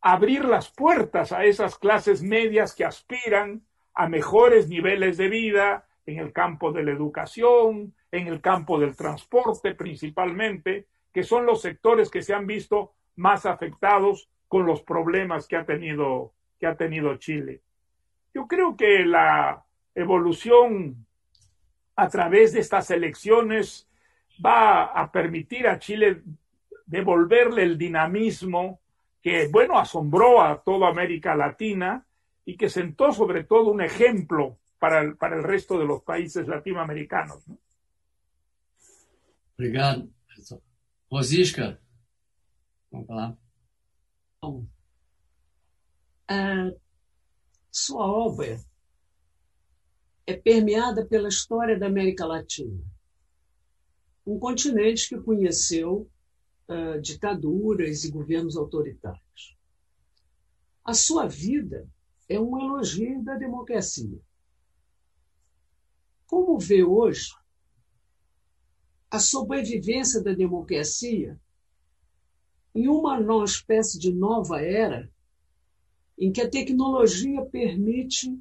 [0.00, 3.62] abrir las puertas a esas clases medias que aspiran
[3.94, 8.96] a mejores niveles de vida en el campo de la educación, en el campo del
[8.96, 15.46] transporte principalmente, que son los sectores que se han visto más afectados con los problemas
[15.46, 17.60] que ha tenido, que ha tenido Chile.
[18.34, 19.62] Yo creo que la
[19.94, 21.06] evolución
[21.96, 23.86] a través de estas elecciones
[24.44, 26.22] va a permitir a Chile
[26.86, 28.80] devolverle el dinamismo
[29.22, 32.06] que, bueno, asombró a toda América Latina
[32.46, 36.48] y que sentó sobre todo un ejemplo para el, para el resto de los países
[36.48, 37.46] latinoamericanos.
[37.46, 37.58] ¿no?
[39.58, 40.08] Obrigado.
[42.90, 43.38] Vamos falar.
[44.42, 44.66] Bom,
[46.28, 46.72] a
[47.70, 48.60] sua obra
[50.26, 52.82] é permeada pela história da América Latina,
[54.26, 56.10] um continente que conheceu
[56.68, 59.56] uh, ditaduras e governos autoritários.
[60.84, 61.88] A sua vida
[62.28, 64.20] é um elogio da democracia.
[66.26, 67.34] Como vê hoje
[69.10, 71.40] a sobrevivência da democracia
[72.74, 75.10] em uma nova espécie de nova era
[76.18, 78.38] em que a tecnologia permite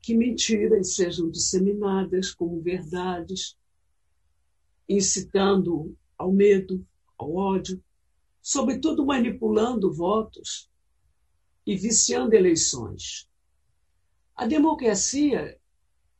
[0.00, 3.56] que mentiras sejam disseminadas como verdades,
[4.88, 6.86] incitando ao medo,
[7.18, 7.82] ao ódio,
[8.40, 10.70] sobretudo manipulando votos
[11.66, 13.28] e viciando eleições.
[14.36, 15.58] A democracia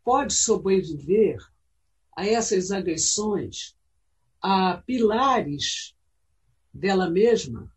[0.02, 1.38] pode sobreviver
[2.16, 3.76] a essas agressões,
[4.42, 5.95] a pilares
[6.76, 7.72] dela mesma,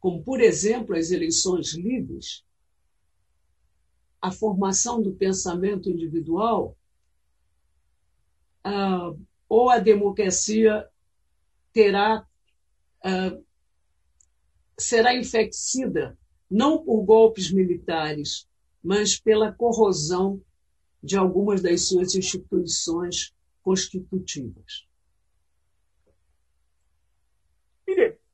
[0.00, 2.44] como, por exemplo, as eleições livres,
[4.20, 6.76] a formação do pensamento individual,
[8.66, 10.86] uh, ou a democracia
[11.72, 12.26] terá
[13.04, 13.44] uh,
[14.78, 16.18] será infectada
[16.50, 18.46] não por golpes militares,
[18.82, 20.42] mas pela corrosão
[21.02, 24.86] de algumas das suas instituições constitutivas.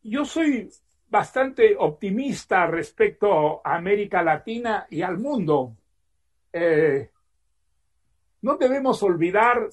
[0.09, 0.71] Yo soy
[1.09, 5.77] bastante optimista respecto a América Latina y al mundo.
[6.53, 7.11] Eh,
[8.43, 9.69] no debemos olvidar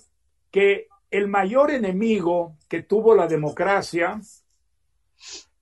[0.49, 4.19] que el mayor enemigo que tuvo la democracia,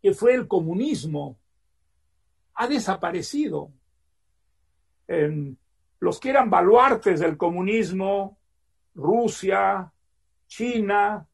[0.02, 1.38] que fue el comunismo,
[2.56, 3.72] ha desaparecido.
[6.00, 8.38] Los que eran baluartes del comunismo,
[8.96, 9.92] Rusia,
[10.48, 11.28] China,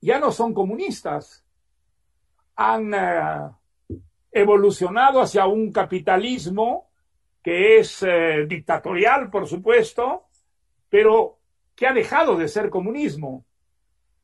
[0.00, 1.45] ya no son comunistas.
[2.56, 3.50] Han eh,
[4.32, 6.88] evolucionado hacia un capitalismo
[7.42, 10.24] que es eh, dictatorial, por supuesto,
[10.88, 11.38] pero
[11.74, 13.44] que ha dejado de ser comunismo.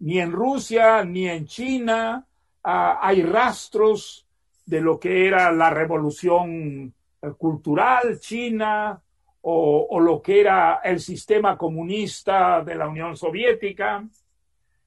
[0.00, 2.26] Ni en Rusia, ni en China
[2.64, 4.26] ah, hay rastros
[4.66, 6.92] de lo que era la revolución
[7.22, 9.00] eh, cultural china
[9.42, 14.04] o, lo que era el sistema comunista de la Unión Soviética.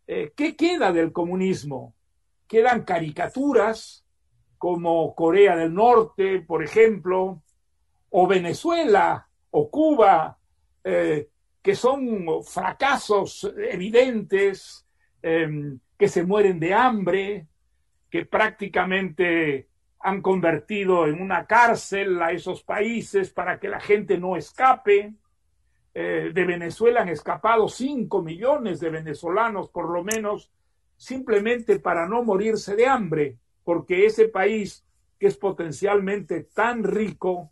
[0.08, 1.95] ¿Qué queda del comunismo?
[2.48, 4.06] Quedan caricaturas
[4.58, 7.42] como Corea del Norte, por ejemplo,
[8.10, 10.38] o Venezuela o Cuba,
[10.84, 11.30] eh,
[11.62, 14.86] que son fracasos evidentes,
[15.22, 17.48] eh, que se mueren de hambre,
[18.10, 19.68] que prácticamente
[20.00, 25.14] han convertido en una cárcel a esos países para que la gente no escape.
[25.94, 30.52] Eh, de Venezuela han escapado 5 millones de venezolanos, por lo menos,
[30.98, 34.86] simplemente para no morirse de hambre, porque ese país
[35.20, 37.52] que es potencialmente tan rico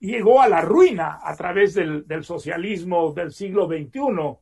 [0.00, 4.38] llegó a la ruina a través del, socialismo del siglo XXI,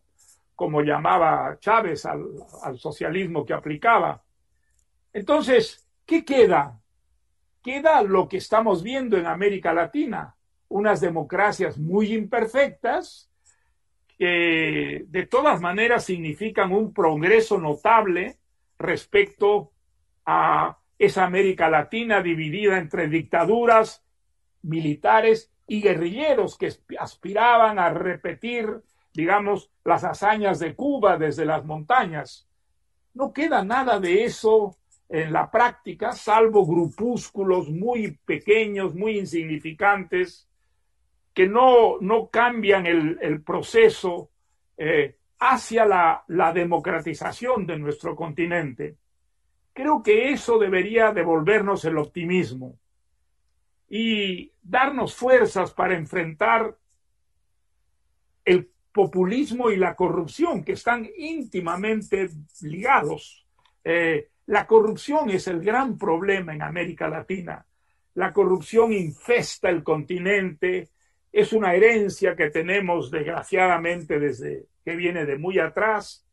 [0.55, 4.23] como llamaba Chávez al socialismo que aplicaba.
[5.13, 6.79] Entonces, ¿qué queda?
[7.63, 10.37] Queda lo que estamos viendo en América Latina,
[10.69, 13.31] unas democracias muy imperfectas,
[14.19, 18.39] que de todas maneras significan un progreso notable
[18.79, 19.73] respecto
[20.25, 24.03] a esa América Latina dividida entre dictaduras
[24.63, 32.49] militares y guerrilleros que aspiraban a repetir, digamos, las hazañas de Cuba desde las montañas.
[33.15, 34.77] No queda nada de eso
[35.09, 40.49] en la práctica, salvo grupúsculos muy pequeños, muy insignificantes,
[41.37, 44.31] que no, no cambian el, proceso
[44.79, 48.97] eh, hacia la, la democratización de nuestro continente.
[49.75, 52.79] Creo que eso debería devolvernos el optimismo
[53.87, 56.75] y darnos fuerzas para enfrentar
[58.43, 62.31] el populismo y la corrupción que están íntimamente
[62.63, 63.47] ligados.
[63.85, 67.67] Eh, la corrupción es el gran problema en América Latina.
[68.15, 70.89] La corrupción infesta el continente,
[71.37, 76.27] es una herencia que tenemos desgraciadamente desde que viene de muy atrás,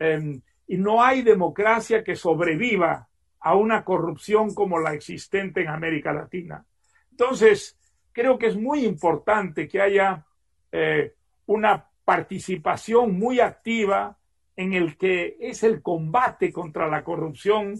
[0.00, 6.12] em, y no hay democracia que sobreviva a una corrupción como la existente en América
[6.12, 6.64] Latina.
[7.12, 7.78] Entonces,
[8.10, 10.26] creo que es muy importante que haya
[10.72, 11.14] eh,
[11.46, 14.18] una participación muy activa
[14.56, 17.76] en el que es el combate contra la corrupción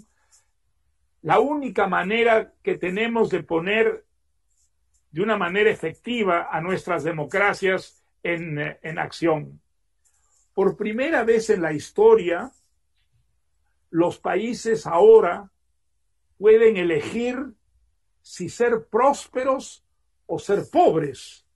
[1.23, 4.05] la única manera que tenemos de poner
[5.11, 9.61] de una manera efectiva a nuestras democracias en, en acción.
[10.55, 12.53] Por primera vez en la historia,
[13.91, 15.51] los países ahora
[16.37, 17.55] pueden elegir
[18.23, 19.85] si ser prósperos
[20.27, 21.47] o ser pobres.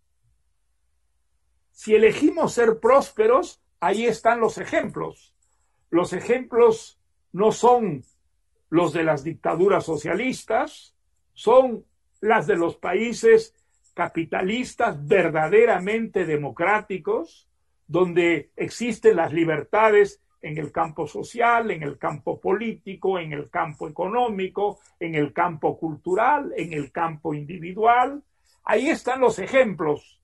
[1.73, 5.35] Si elegimos ser prósperos, ahí están los ejemplos.
[5.91, 6.99] Los ejemplos
[7.33, 8.05] no son
[8.71, 10.95] los de las dictaduras socialistas,
[11.35, 11.85] son
[12.23, 13.55] las de los países
[13.95, 17.49] capitalistas verdaderamente democráticos,
[17.87, 23.89] donde existen las libertades en el campo social, en el campo político, en el campo
[23.89, 28.23] económico, en el campo cultural, en el campo individual.
[28.65, 30.21] Ahí están los ejemplos.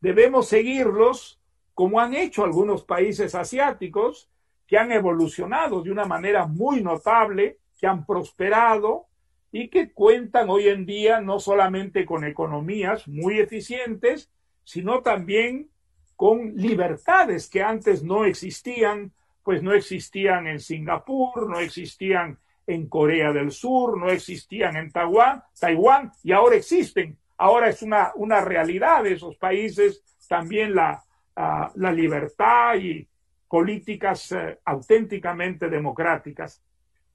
[0.00, 1.40] Debemos seguirlos
[1.74, 4.28] como han hecho algunos países asiáticos
[4.66, 9.06] que han evolucionado de una manera muy notable, que han prosperado
[9.52, 14.30] y que cuentan hoy en día no solamente con economías muy eficientes,
[14.64, 15.68] sino también
[16.16, 19.12] con libertades que antes no existían
[19.46, 22.36] pues no existían en Singapur, no existían
[22.66, 27.16] en Corea del Sur, no existían en Taiwán, Taiwán y ahora existen.
[27.36, 31.00] Ahora es una, una realidad de esos países también la,
[31.36, 33.06] la libertad y
[33.48, 36.60] políticas eh, auténticamente democráticas.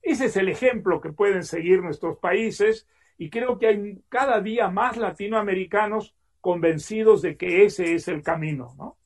[0.01, 2.87] Ese es el ejemplo que pueden seguir nuestros países
[3.17, 8.73] y creo que hay cada día más latinoamericanos convencidos de que ese es el camino,
[8.77, 8.97] ¿no?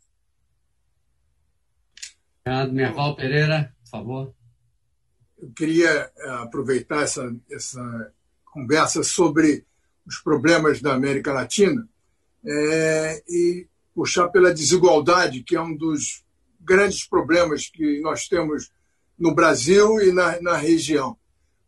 [2.72, 4.36] Merval Pereira, por favor.
[5.38, 8.14] Eu queria eh, aproveitar essa, essa
[8.46, 9.66] conversa sobre
[10.06, 11.88] os problemas da América Latina
[12.46, 16.24] é, e puxar pela desigualdade, que é um dos
[16.62, 18.72] grandes problemas que nós temos
[19.18, 21.18] no Brasil e na, na região.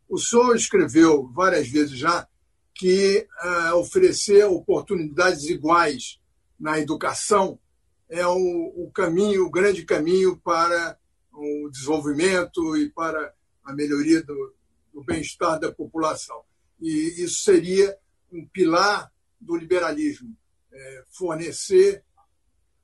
[0.08, 2.26] O senhor escreveu várias vezes já
[2.74, 6.20] que uh, oferecer oportunidades iguais
[6.58, 7.58] na educação
[8.08, 10.98] é o, o caminho, o grande caminho para
[11.32, 13.34] o desenvolvimento e para
[13.64, 14.54] a melhoria do,
[14.94, 16.42] do bem-estar da população.
[16.80, 17.96] E isso seria
[18.32, 20.36] um pilar do liberalismo,
[20.72, 22.02] é, fornecer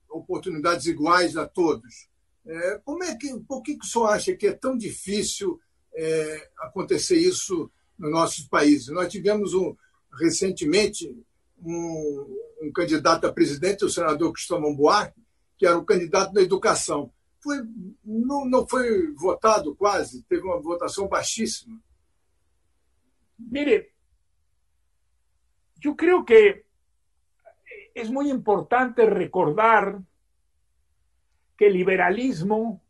[0.09, 2.09] oportunidades iguais a todos.
[2.47, 5.59] É, como é que, por que, que o senhor acha que é tão difícil
[5.95, 8.89] é, acontecer isso nos nossos países?
[8.89, 9.75] Nós tivemos um,
[10.13, 11.11] recentemente
[11.59, 15.23] um, um candidato a presidente, o senador Cristóvão Buarque,
[15.57, 17.11] que era o candidato da educação.
[17.41, 17.59] Foi,
[18.05, 21.81] não, não foi votado quase, teve uma votação baixíssima.
[23.39, 23.93] Mire,
[25.81, 26.65] yo creo que
[27.95, 30.01] es muy importante recordar
[31.57, 32.83] que liberalismo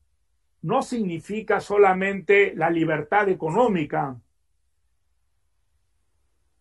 [0.62, 4.18] no significa solamente la libertad económica,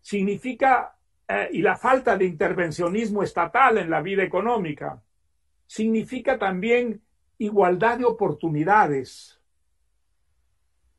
[0.01, 0.97] significa
[1.27, 5.01] eh, y la falta de intervencionismo estatal en la vida económica,
[5.65, 7.01] significa también
[7.37, 9.39] igualdad de oportunidades.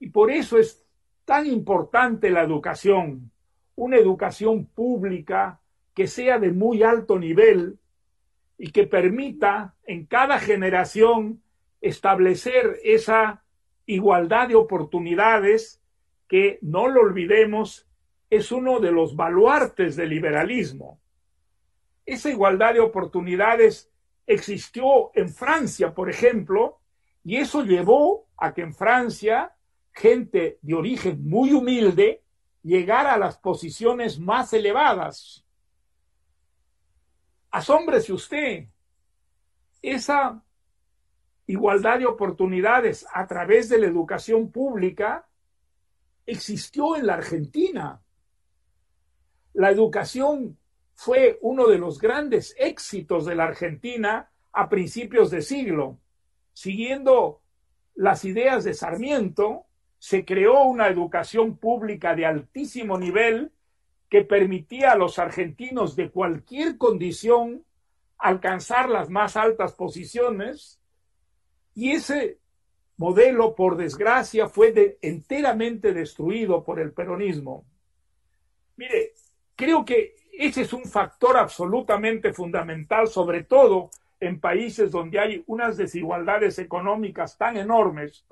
[0.01, 0.83] Y por eso es
[1.25, 3.31] tan importante la educación,
[3.77, 5.61] una educación pública
[5.95, 7.79] que sea de muy alto nivel
[8.59, 11.43] y que permita en cada generación
[11.81, 13.43] establecer esa
[13.87, 15.83] igualdad de oportunidades
[16.29, 17.87] que, no lo olvidemos,
[18.31, 20.99] es uno de los baluartes del liberalismo.
[22.07, 23.91] Esa igualdad de oportunidades
[24.27, 26.79] existió en Francia, por ejemplo,
[27.23, 29.53] y eso llevó a que en Francia
[29.93, 32.23] gente de origen muy humilde
[32.63, 35.44] llegar a las posiciones más elevadas.
[37.55, 38.67] Asómbrese usted,
[39.81, 40.43] esa
[41.47, 45.29] igualdad de oportunidades a través de la educación pública
[46.27, 48.03] existió en la Argentina.
[49.53, 50.59] La educación
[50.95, 56.01] fue uno de los grandes éxitos de la Argentina a principios de siglo.
[56.55, 57.41] Siguiendo
[57.95, 59.67] las ideas de Sarmiento,
[60.01, 63.53] se creó una educación pública de altísimo nivel
[64.15, 67.65] que permitía a los argentinos de cualquier condición
[68.17, 70.81] alcanzar las más altas posiciones
[71.75, 72.39] y ese
[72.97, 77.65] modelo, por desgracia, fue enteramente destruido por el peronismo.
[78.77, 79.15] Mire,
[79.57, 83.91] creo que ese es un factor absolutamente fundamental, sobre todo
[84.21, 88.25] en países donde hay unas desigualdades económicas tan enormes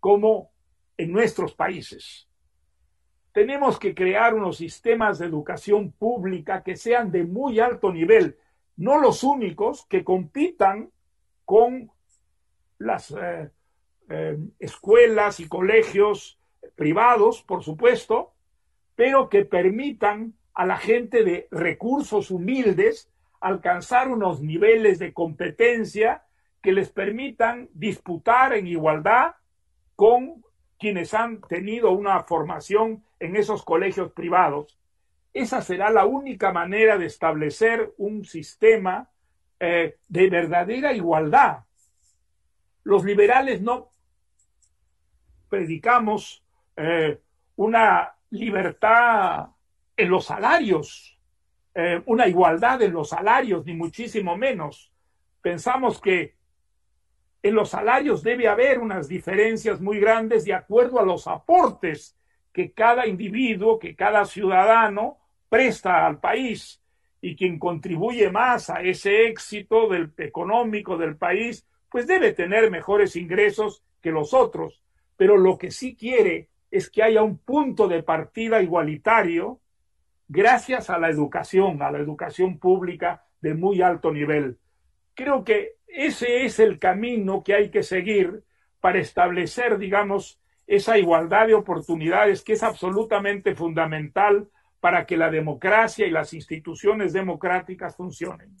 [0.00, 0.50] como
[0.98, 2.29] en nuestros países.
[3.32, 8.36] Tenemos que crear unos sistemas de educación pública que sean de muy alto nivel,
[8.76, 10.90] no los únicos que compitan
[11.44, 11.90] con
[12.78, 13.50] las eh,
[14.08, 16.38] eh, escuelas y colegios
[16.74, 18.32] privados, por supuesto,
[18.96, 23.10] pero que permitan a la gente de recursos humildes
[23.40, 26.24] alcanzar unos niveles de competencia
[26.62, 29.34] que les permitan disputar en igualdad
[29.96, 30.44] con
[30.80, 34.78] quienes han tenido una formación en esos colegios privados.
[35.32, 39.08] Esa será la única manera de establecer un sistema
[39.60, 41.60] eh, de verdadera igualdad
[42.84, 43.90] los liberales no
[45.48, 46.44] predicamos
[46.76, 47.20] eh,
[47.56, 49.48] una libertad
[49.96, 51.18] en los salarios,
[51.74, 54.92] eh, una igualdad en los salarios, ni muchísimo menos.
[55.42, 56.34] Pensamos que
[57.42, 62.16] en los salarios debe haber unas diferencias muy grandes de acuerdo a los aportes
[62.52, 65.18] que cada individuo, que cada ciudadano
[65.48, 66.82] presta al país
[67.20, 69.88] y quien contribuye más a ese éxito
[70.18, 74.82] económico del país pues debe tener mejores ingresos que los otros,
[75.16, 79.60] pero lo que sí quiere es que haya un punto de partida igualitario
[80.28, 84.58] gracias a la educación, a la educación pública de muy alto nivel.
[85.14, 88.44] Creo que ese es el camino que hay que seguir
[88.80, 94.48] para establecer, digamos, esa igualdad de oportunidades que es absolutamente fundamental
[94.80, 98.56] para que la democracia y las instituciones democráticas funcionen.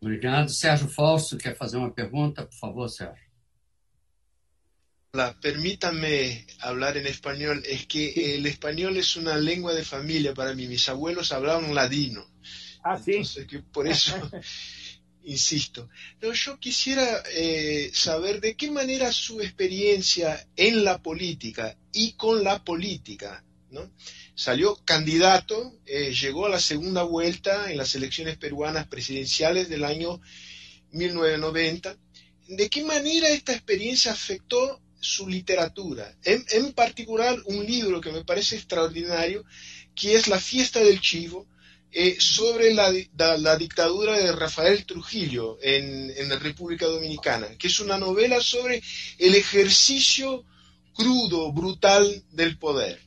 [0.00, 0.48] Obrigado.
[0.48, 2.44] Sérgio Fausto quer fazer uma pergunta?
[2.44, 3.28] Por favor, Sérgio.
[5.12, 7.62] Hola, permítame hablar en español.
[7.66, 10.68] Es que el español es una lengua de familia para mí.
[10.68, 12.24] Mis abuelos hablaban ladino.
[12.82, 13.00] Ah.
[13.04, 14.14] Entonces, que por eso
[15.24, 15.88] insisto.
[16.18, 22.42] Pero yo quisiera eh, saber de qué manera su experiencia en la política y con
[22.42, 23.90] la política, ¿no?
[24.38, 30.20] salió candidato, eh, llegó a la segunda vuelta en las elecciones peruanas presidenciales del año
[30.92, 31.96] 1990.
[32.46, 36.16] ¿De qué manera esta experiencia afectó su literatura?
[36.22, 39.44] En, particular, un libro que me parece extraordinario,
[39.96, 41.48] que es La fiesta del chivo,
[41.90, 42.90] eh, sobre la,
[43.56, 48.82] dictadura de Rafael Trujillo en, en la República Dominicana, que es una novela sobre
[49.18, 50.44] el ejercicio
[50.94, 52.98] crudo, brutal del poder.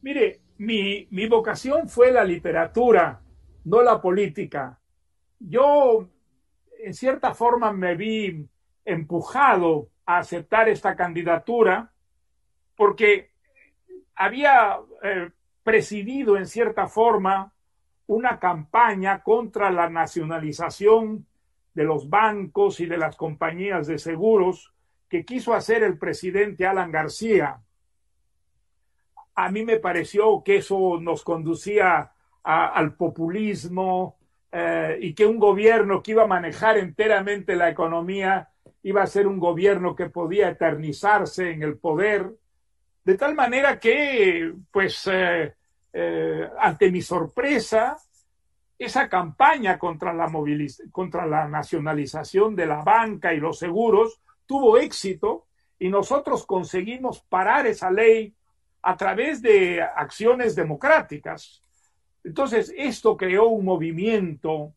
[0.00, 3.20] Mire, mi, mi vocación fue la literatura,
[3.64, 4.78] no la política.
[5.38, 6.08] Yo,
[6.82, 8.46] en cierta forma, me vi
[8.84, 11.92] empujado a aceptar esta candidatura
[12.74, 13.32] porque
[14.14, 15.30] había eh,
[15.68, 17.52] presidido en cierta forma
[18.06, 21.26] una campaña contra la nacionalización
[21.74, 24.72] de los bancos y de las compañías de seguros
[25.10, 27.60] que quiso hacer el presidente Alan García.
[29.34, 32.12] A mí me pareció que eso nos conducía
[32.42, 34.16] al populismo
[34.50, 38.48] eh, y que un gobierno que iba a manejar enteramente la economía
[38.84, 42.30] iba a ser un gobierno que podía eternizarse en el poder,
[43.04, 45.57] de tal manera que, pues, eh,
[46.00, 47.96] eh, ante mi sorpresa,
[48.78, 50.30] esa campaña contra la,
[50.92, 55.46] contra la nacionalización de la banca y los seguros tuvo éxito
[55.76, 58.32] y nosotros conseguimos parar esa ley
[58.82, 61.64] a través de acciones democráticas.
[62.22, 64.74] Entonces, esto creó un movimiento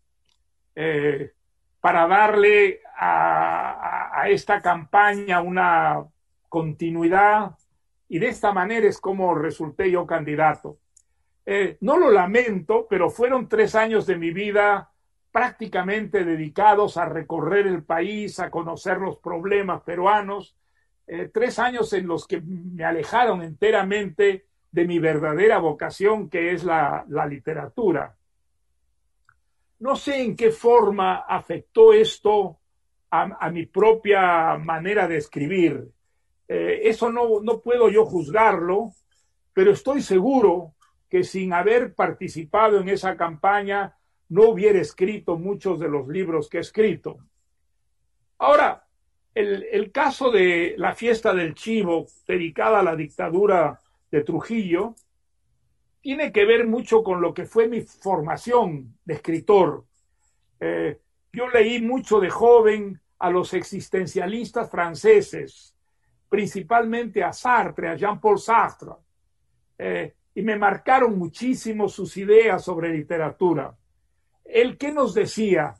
[0.73, 1.33] eh,
[1.79, 6.03] para darle a, esta campaña una
[6.49, 7.55] continuidad
[8.09, 10.80] y de esta manera es como resulté yo candidato.
[11.45, 14.91] Eh, no lo lamento, pero fueron tres años de mi vida
[15.31, 20.55] prácticamente dedicados a recorrer el país, a conocer los problemas peruanos,
[21.07, 26.63] eh, tres años en los que me alejaron enteramente de mi verdadera vocación, que es
[26.63, 28.15] la, literatura.
[29.79, 32.59] No sé en qué forma afectó esto
[33.09, 35.89] a, mi propia manera de escribir.
[36.47, 38.91] Eh, eso no, no puedo yo juzgarlo,
[39.53, 40.75] pero estoy seguro
[41.11, 43.97] que sin haber participado en esa campaña
[44.29, 47.17] no hubiera escrito muchos de los libros que he escrito.
[48.37, 48.87] Ahora,
[49.35, 54.95] el, caso de la fiesta del chivo dedicada a la dictadura de Trujillo
[55.99, 59.83] tiene que ver mucho con lo que fue mi formación de escritor.
[60.61, 60.97] Eh,
[61.33, 65.75] yo leí mucho de joven a los existencialistas franceses,
[66.29, 68.91] principalmente a Sartre, a Jean-Paul Sartre,
[69.77, 73.75] eh, y me marcaron muchísimo sus ideas sobre literatura.
[74.45, 75.75] ¿El qué nos decía?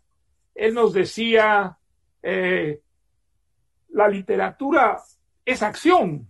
[0.54, 1.78] Él nos decía,
[2.22, 2.82] eh,
[3.90, 5.02] la literatura
[5.46, 6.28] es acción,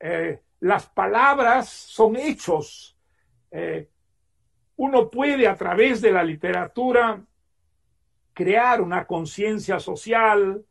[0.00, 2.96] eh, las palabras son hechos.
[3.50, 3.88] Eh,
[4.76, 7.22] uno puede a través de la literatura
[8.32, 10.64] crear una conciencia social,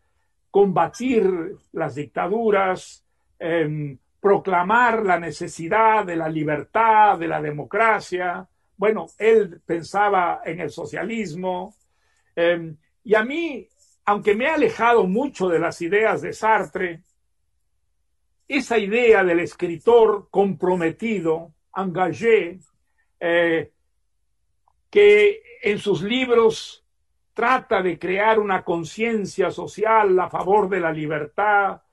[0.51, 3.03] combatir las dictaduras,
[3.39, 10.71] em, proclamar la necesidad de la libertad, de la democracia, bueno, él pensaba en el
[10.71, 11.75] socialismo.
[12.35, 13.69] Em, y a mí,
[14.03, 17.03] aunque me he alejado mucho de las ideas de Sartre,
[18.47, 22.61] esa idea del escritor comprometido, engagé,
[23.19, 23.71] eh,
[24.89, 26.83] que en sus libros
[27.35, 31.83] trata de crear una conciencia social a favor de la libertad,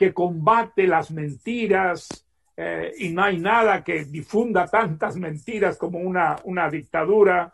[0.00, 2.08] que combate las mentiras,
[2.56, 7.52] eh, y no hay nada que difunda tantas mentiras como una, una dictadura,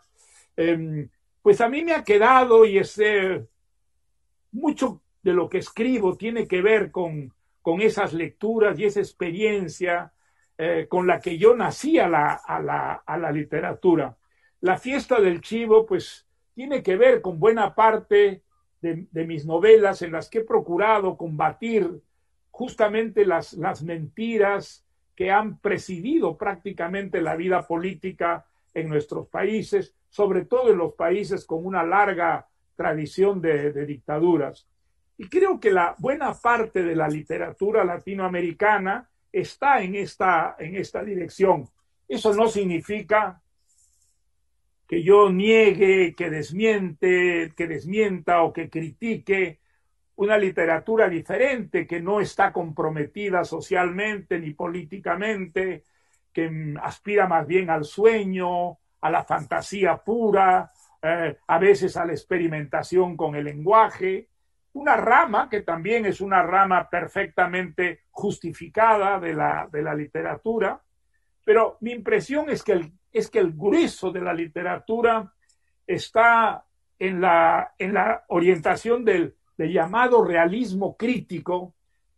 [0.55, 1.09] em,
[1.41, 3.47] pues a mí me ha quedado y ese,
[4.53, 10.13] mucho de lo que escribo tiene que ver con, con esas lecturas y esa experiencia
[10.57, 14.15] eh, con la que yo nací a la, a, la, a la literatura.
[14.61, 16.25] La fiesta del chivo, pues,
[16.55, 18.41] tiene que ver con buena parte
[18.79, 22.06] de, de mis novelas en las que he procurado combatir
[22.57, 24.83] justamente las, las mentiras,
[25.15, 31.45] que han presidido prácticamente la vida política en nuestros países, sobre todo en los países
[31.45, 34.67] con una larga tradición de, dictaduras.
[35.19, 41.03] Y creo que la buena parte de la literatura latinoamericana está en esta, en esta
[41.03, 41.69] dirección.
[42.07, 43.39] Eso no significa
[44.87, 49.59] que yo niegue, que desmiente, que desmienta o que critique
[50.17, 55.83] una literatura diferente que no está comprometida socialmente ni políticamente,
[56.33, 62.13] que aspira más bien al sueño, a la fantasía pura, eh, a veces a la
[62.13, 64.27] experimentación con el lenguaje,
[64.73, 70.81] una rama que también es una rama perfectamente justificada de la, de la literatura,
[71.43, 75.31] pero mi impresión es que, el, es que el grueso de la literatura
[75.85, 76.65] está
[76.97, 81.73] en la, en la orientación del de llamado realismo crítico,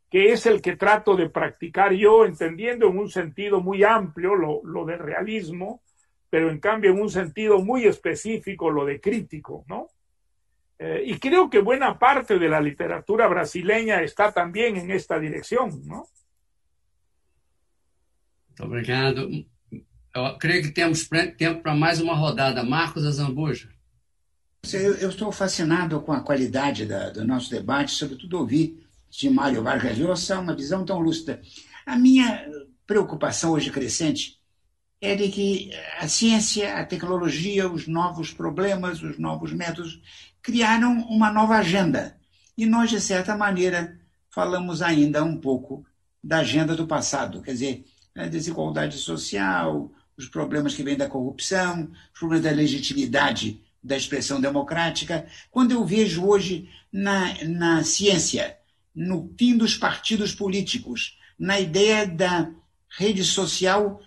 [0.09, 4.61] que es el que trato de practicar yo, entendiendo en un sentido muy amplio lo,
[4.63, 5.81] lo de realismo,
[6.29, 9.87] pero en cambio en un sentido muy específico lo de crítico, ¿no?
[10.77, 15.85] Eh, y creo que buena parte de la literatura brasileña está también en esta dirección,
[15.85, 16.07] ¿no?
[18.61, 19.29] Obrigado.
[20.13, 22.63] Eu que temos tempo para mais uma rodada.
[22.63, 23.69] Marcos Azambuja.
[24.63, 29.97] Eu, estou fascinado com a qualidade da, do nosso debate, sobretudo ouvir de Mário Vargas
[29.97, 31.41] Llosa uma visão tão lúcida.
[31.85, 32.45] A minha
[32.85, 34.37] preocupação hoje crescente
[35.01, 39.99] é de que a ciência, a tecnologia, os novos problemas, os novos métodos
[40.41, 42.17] criaram uma nova agenda.
[42.57, 43.97] E nós, de certa maneira,
[44.29, 45.85] falamos ainda um pouco
[46.23, 51.89] da agenda do passado, quer dizer, a desigualdade social, os problemas que vêm da corrupção,
[52.13, 58.57] os problemas da legitimidade da expressão democrática, quando eu vejo hoje na, na ciência,
[58.93, 62.51] no fim dos partidos políticos, na ideia da
[62.89, 64.01] rede social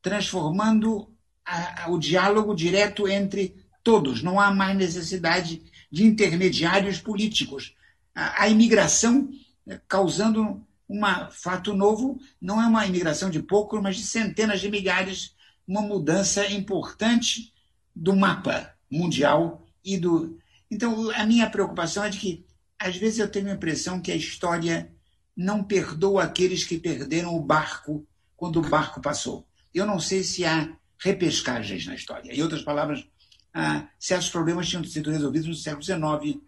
[0.00, 1.10] transformando
[1.44, 4.22] a, a, o diálogo direto entre todos.
[4.22, 7.74] Não há mais necessidade de intermediários políticos.
[8.14, 9.28] A, a imigração
[9.66, 11.00] eh, causando um
[11.32, 15.34] fato novo, não é uma imigração de poucos, mas de centenas de milhares,
[15.66, 17.52] uma mudança importante
[17.92, 20.38] do mapa mundial e do.
[20.70, 22.46] Então, a minha preocupação é de que,
[22.78, 24.90] às vezes, eu tenho a impressão que a história
[25.36, 28.06] não perdoa aqueles que perderam o barco
[28.36, 29.46] quando o barco passou.
[29.72, 32.32] Eu não sei se há repescagens na história.
[32.32, 33.06] Em outras palavras,
[33.52, 36.40] ah, certos problemas tinham sido resolvidos no século XIX,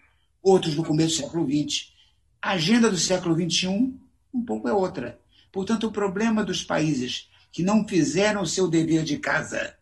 [0.42, 1.92] outros no começo do século XX.
[2.40, 3.94] A agenda do século XXI
[4.32, 5.18] um pouco é outra.
[5.50, 9.74] Portanto, o problema dos países que não fizeram o seu dever de casa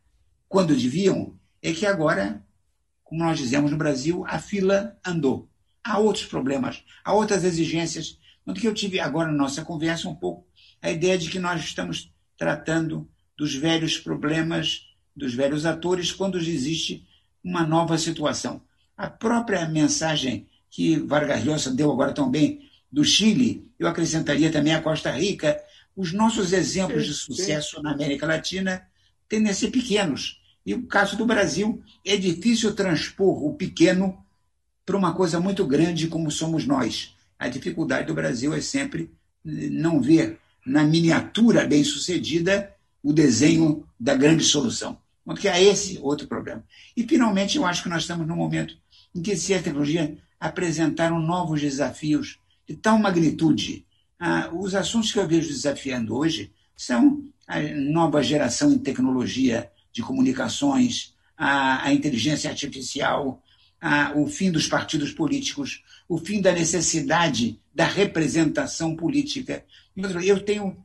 [0.48, 2.45] quando deviam é que agora,
[3.06, 5.48] como nós dizemos no Brasil, a fila andou.
[5.82, 8.18] Há outros problemas, há outras exigências.
[8.44, 10.46] Tanto que eu tive agora na nossa conversa um pouco
[10.82, 17.06] a ideia de que nós estamos tratando dos velhos problemas, dos velhos atores, quando existe
[17.42, 18.60] uma nova situação.
[18.96, 24.74] A própria mensagem que Vargas Llosa deu agora tão bem do Chile, eu acrescentaria também
[24.74, 25.60] a Costa Rica,
[25.94, 28.86] os nossos exemplos de sucesso na América Latina
[29.28, 30.40] tendem a ser pequenos.
[30.66, 34.18] E o caso do Brasil, é difícil transpor o pequeno
[34.84, 37.14] para uma coisa muito grande como somos nós.
[37.38, 39.12] A dificuldade do Brasil é sempre
[39.44, 44.98] não ver na miniatura bem-sucedida o desenho da grande solução.
[45.24, 46.64] Porque há esse outro problema.
[46.96, 48.76] E, finalmente, eu acho que nós estamos num momento
[49.14, 52.38] em que se a tecnologia apresentaram novos desafios
[52.68, 53.86] de tal magnitude.
[54.18, 60.02] Ah, os assuntos que eu vejo desafiando hoje são a nova geração em tecnologia de
[60.02, 63.42] comunicações, a, a inteligência artificial,
[63.80, 69.64] a, o fim dos partidos políticos, o fim da necessidade da representação política.
[70.22, 70.76] Eu tenho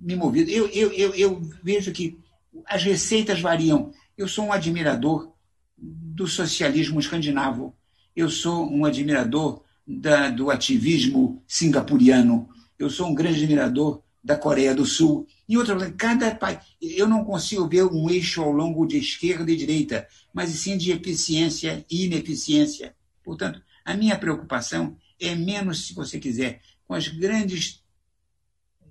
[0.00, 2.18] me movido, eu, eu, eu, eu vejo que
[2.64, 3.92] as receitas variam.
[4.16, 5.34] Eu sou um admirador
[5.76, 7.74] do socialismo escandinavo,
[8.14, 12.48] eu sou um admirador da, do ativismo singapuriano,
[12.78, 15.24] eu sou um grande admirador da Coreia do Sul.
[15.48, 19.56] E outra, cada país, eu não consigo ver um eixo ao longo de esquerda e
[19.56, 22.96] direita, mas sim de eficiência e ineficiência.
[23.22, 27.84] Portanto, a minha preocupação é menos, se você quiser, com as grandes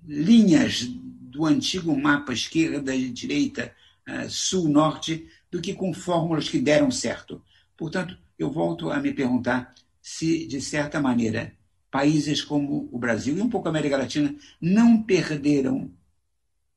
[0.02, 3.74] linhas do antigo mapa esquerda e direita,
[4.08, 7.42] uh, sul-norte, do que com fórmulas que deram certo.
[7.76, 11.52] Portanto, eu volto a me perguntar se, de certa maneira,
[11.96, 15.90] países como o Brasil e um pouco a América Latina não perderam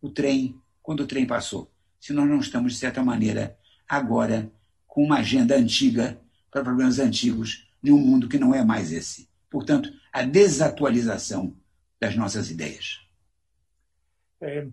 [0.01, 1.69] o trem quando o trem passou.
[1.99, 4.49] Se nós não estamos, de certa maneira, agora
[4.87, 6.17] com uma agenda antiga
[6.49, 9.27] para problemas antigos em um mundo que não é mais esse.
[9.49, 11.53] Portanto, a desatualização
[11.99, 13.05] das nossas ideias.
[14.39, 14.69] Eh,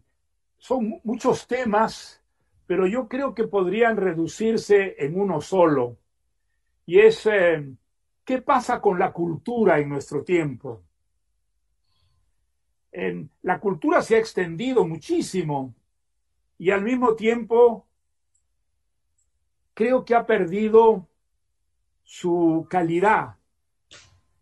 [0.59, 2.21] son muchos temas,
[2.69, 5.99] pero yo creo que podrían reducirse en uno solo,
[6.87, 7.67] y es eh,
[8.27, 10.83] ¿Qué pasa con la cultura en nuestro tiempo?
[12.91, 15.73] En, la cultura se ha extendido muchísimo
[16.59, 17.87] y al mismo tiempo
[19.75, 21.07] creo que ha perdido
[22.03, 23.37] su calidad.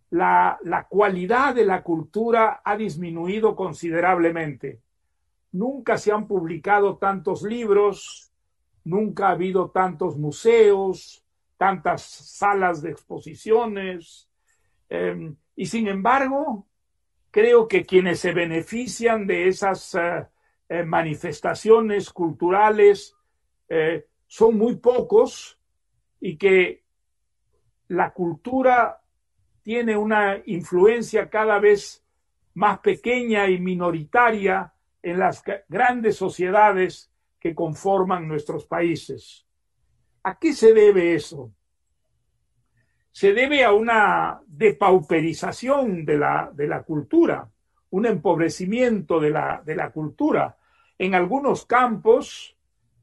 [0.09, 4.81] La, la cualidad de la cultura ha disminuido considerablemente.
[5.53, 8.33] Nunca se han publicado tantos libros,
[8.83, 11.24] nunca ha habido tantos museos,
[11.57, 14.29] tantas salas de exposiciones.
[14.89, 16.67] Em, y sin embargo,
[17.31, 20.27] creo que quienes se benefician de esas eh,
[20.69, 23.17] eh, manifestaciones culturales
[23.69, 25.59] eh, son muy pocos
[26.21, 26.85] y que
[27.89, 29.01] la cultura
[29.63, 32.05] tiene una influencia cada vez
[32.55, 39.44] más pequeña y minoritaria en las grandes sociedades que conforman nuestros países.
[40.25, 41.53] ¿A qué se debe eso?
[43.13, 47.49] Se debe a una depauperización de la, de la cultura,
[47.91, 50.57] un empobrecimiento de la, de la cultura.
[50.99, 52.57] En algunos campos,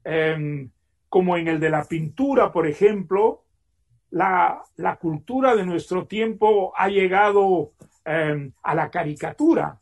[0.04, 0.68] em,
[1.08, 3.44] como en el de la pintura, por ejemplo,
[4.10, 4.64] la,
[5.00, 7.72] cultura de nuestro tiempo ha llegado
[8.04, 9.80] em, a la caricatura.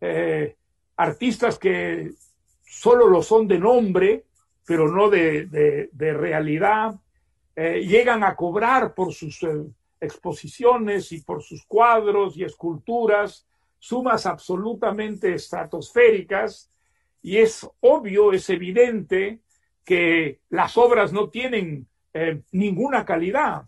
[0.00, 0.56] Eh,
[0.96, 2.12] artistas que
[2.64, 4.24] solo lo son de nombre,
[4.70, 6.94] pero no de, realidad,
[7.56, 9.64] eh, llegan a cobrar por sus eh,
[10.00, 13.48] exposiciones y por sus cuadros y esculturas
[13.80, 16.70] sumas absolutamente estratosféricas
[17.20, 19.40] y es obvio, es evidente
[19.84, 23.64] que las obras no tienen eh, ninguna calidad.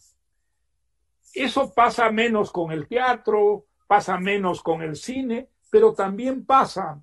[1.34, 7.02] Eso pasa menos con el teatro, pasa menos con el cine, pero también pasa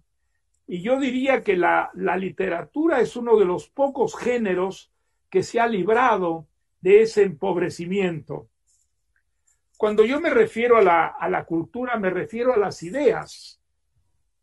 [0.72, 4.92] y yo diría que la, literatura es uno de los pocos géneros
[5.28, 6.46] que se ha librado
[6.80, 8.48] de ese empobrecimiento.
[9.78, 13.60] Cuando yo me refiero a la, a la cultura, me refiero a las ideas.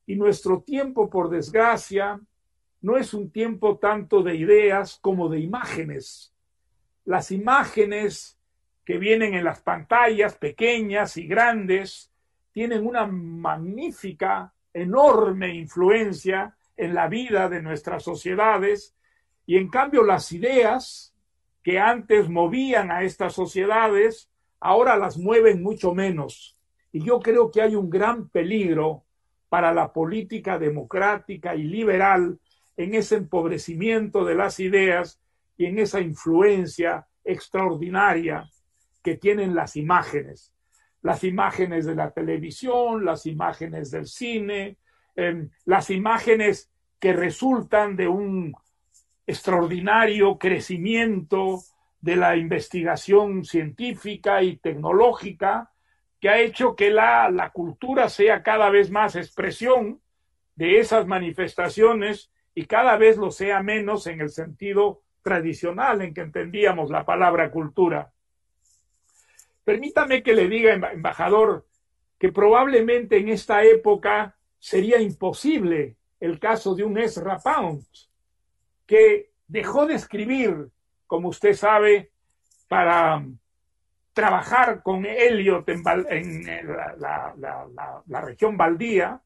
[0.04, 2.20] Y nuestro tiempo, por desgracia,
[2.80, 6.34] no es un tiempo tanto de ideas como de imágenes.
[7.04, 8.36] Las imágenes
[8.84, 12.10] que vienen en las pantallas pequeñas y grandes
[12.50, 18.94] tienen una magnífica enorme influencia en la vida de nuestras sociedades
[19.46, 21.14] y en cambio las ideas
[21.62, 26.60] que antes movían a estas sociedades ahora las mueven mucho menos.
[26.92, 29.04] Y yo creo que hay un gran peligro
[29.48, 32.38] para la política democrática y liberal
[32.76, 35.20] en ese empobrecimiento de las ideas
[35.56, 38.48] y en esa influencia extraordinaria
[39.02, 40.52] que tienen las imágenes.
[41.06, 44.76] Las imágenes de la televisión, las imágenes del cine,
[45.14, 48.52] em, las imágenes que resultan de un
[49.24, 51.60] extraordinario crecimiento
[52.00, 55.70] de la investigación científica y tecnológica
[56.20, 60.00] que ha hecho que la, la cultura sea cada vez más expresión
[60.56, 66.22] de esas manifestaciones y cada vez lo sea menos en el sentido tradicional en que
[66.22, 68.10] entendíamos la palabra cultura.
[69.66, 71.66] Permítame que le diga, embajador,
[72.20, 77.84] que probablemente en esta época sería imposible el caso de un Ezra Pound,
[78.86, 80.68] que dejó de escribir,
[81.08, 82.12] como usted sabe,
[82.68, 83.26] para
[84.12, 85.82] trabajar con Elliot en,
[87.00, 89.20] la, región baldía,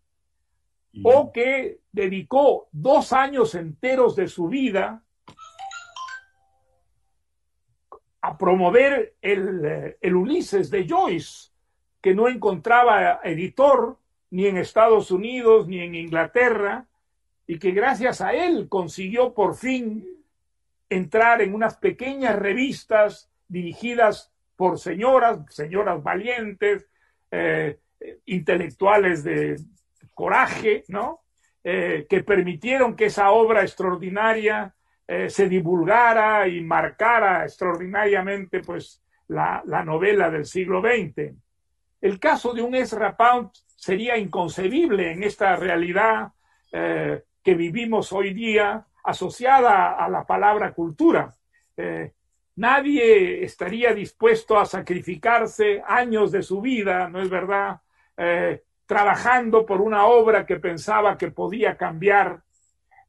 [1.02, 5.04] o que dedicó dos años enteros de su vida
[8.22, 11.50] a promover el, el, Ulises de Joyce,
[12.00, 13.98] que no encontraba editor
[14.30, 16.86] ni en Estados Unidos ni en Inglaterra,
[17.46, 20.06] y que gracias a él consiguió por fin
[20.88, 26.86] entrar en unas pequeñas revistas dirigidas por señoras, señoras valientes,
[27.30, 27.78] eh,
[28.26, 29.56] intelectuales de,
[30.20, 31.22] coraje, ¿no?
[31.64, 34.74] Eh, que permitieron que esa obra extraordinaria
[35.12, 41.34] eh, se divulgara y marcara extraordinariamente pues la, novela del siglo XX.
[42.00, 46.28] El caso de un Ezra Pound sería inconcebible en esta realidad
[46.70, 51.34] eh, que vivimos hoy día asociada a la palabra cultura.
[52.54, 57.80] nadie estaría dispuesto a sacrificarse años de su vida, ¿no es verdad?
[58.86, 62.42] trabajando por una obra que pensaba que podía cambiar,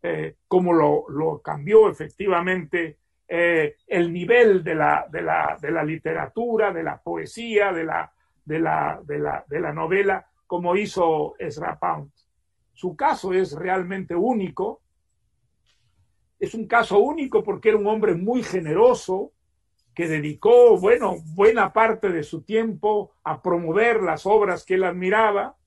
[0.03, 2.97] eh, como lo, cambió efectivamente
[3.27, 8.11] eh, el nivel de la, de, la, de la, literatura, de la poesía, de la,
[8.43, 12.11] de la, de la novela, como hizo Ezra Pound.
[12.73, 14.81] Su caso es realmente único.
[16.39, 19.33] Es un caso único porque era un hombre muy generoso,
[19.93, 25.57] que dedicó, bueno, buena parte de su tiempo a promover las obras que él admiraba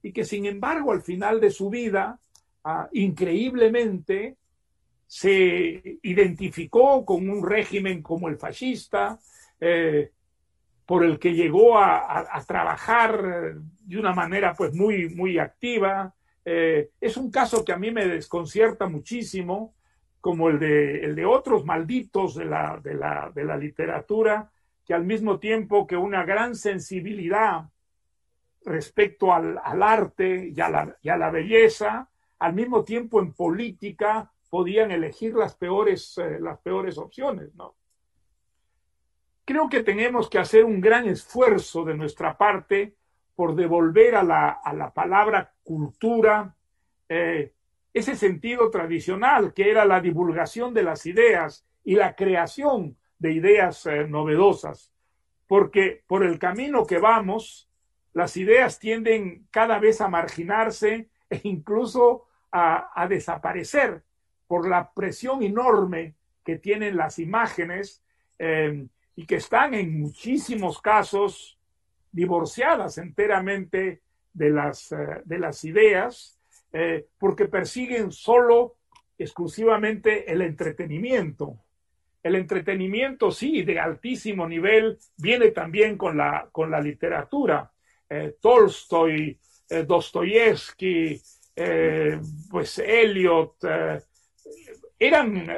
[0.00, 2.20] y que sin embargo al final de su vida,
[2.64, 4.36] ah, increíblemente,
[5.06, 9.18] se identificó con un régimen como el fascista,
[9.60, 10.10] eh,
[10.86, 16.12] por el que llegó a, trabajar de una manera pues muy, muy activa.
[16.44, 19.74] Eh, es un caso que a mí me desconcierta muchísimo,
[20.20, 24.50] como el de, el de otros malditos de la, de, la, de la literatura,
[24.84, 27.64] que al mismo tiempo que una gran sensibilidad
[28.64, 30.68] respecto al, arte y a,
[31.16, 32.08] la, belleza,
[32.44, 37.74] al mismo tiempo en política podían elegir las peores, eh, las peores opciones, ¿no?
[39.46, 42.96] Creo que tenemos que hacer un gran esfuerzo de nuestra parte
[43.34, 46.54] por devolver a la, palabra cultura
[47.08, 47.54] eh,
[47.94, 53.86] ese sentido tradicional que era la divulgación de las ideas y la creación de ideas
[53.86, 54.92] eh, novedosas,
[55.46, 57.70] porque por el camino que vamos,
[58.12, 62.26] las ideas tienden cada vez a marginarse e incluso
[62.56, 64.02] a, desaparecer
[64.46, 68.02] por la presión enorme que tienen las imágenes
[68.38, 68.86] eh,
[69.16, 71.58] y que están en muchísimos casos
[72.12, 74.02] divorciadas enteramente
[74.32, 76.38] de las, eh, de las ideas,
[76.72, 78.76] eh, porque persiguen solo,
[79.18, 81.58] exclusivamente el entretenimiento.
[82.22, 87.70] El entretenimiento, sí, de altísimo nivel, viene también con la, con la literatura,
[88.40, 89.38] Tolstoy,
[89.86, 91.20] Dostoyevsky,
[91.56, 93.56] eh, pues Eliot,
[94.98, 95.48] eran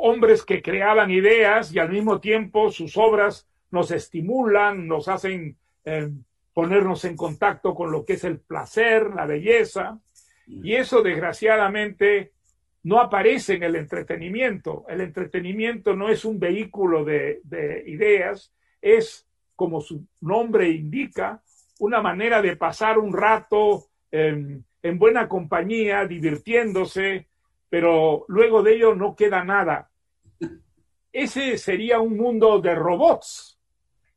[0.00, 5.56] hombres que creaban ideas y al mismo tiempo sus obras nos estimulan, nos hacen
[6.52, 10.00] ponernos en contacto con lo que es el placer, la belleza,
[10.46, 12.32] y eso desgraciadamente
[12.82, 14.84] no aparece en el entretenimiento.
[14.88, 21.42] El entretenimiento no es un vehículo de, de ideas, es, como su nombre indica,
[21.78, 23.86] una manera de pasar un rato
[24.82, 27.28] en, buena compañía, divirtiéndose,
[27.68, 29.90] pero luego de ello no queda nada.
[31.12, 33.58] Ese sería un mundo de robots,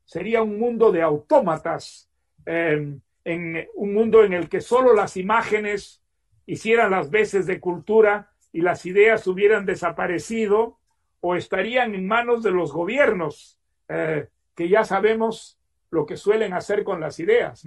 [0.04, 2.10] sería un mundo de autómatas,
[2.46, 6.02] em, en un mundo en el que solo las imágenes
[6.46, 10.78] hicieran las veces de cultura y las ideas hubieran desaparecido
[11.20, 13.58] o estarían en manos de los gobiernos,
[13.88, 15.58] eh, que ya sabemos
[15.90, 17.64] lo que suelen hacer con las ideas.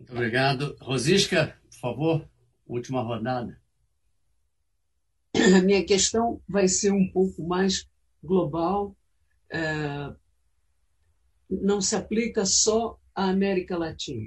[0.00, 0.74] Muito obrigado.
[0.80, 2.30] Rosisca, por favor,
[2.66, 3.60] última rodada.
[5.34, 7.86] A minha questão vai ser um pouco mais
[8.24, 8.96] global.
[9.52, 10.10] É,
[11.50, 14.26] não se aplica só à América Latina.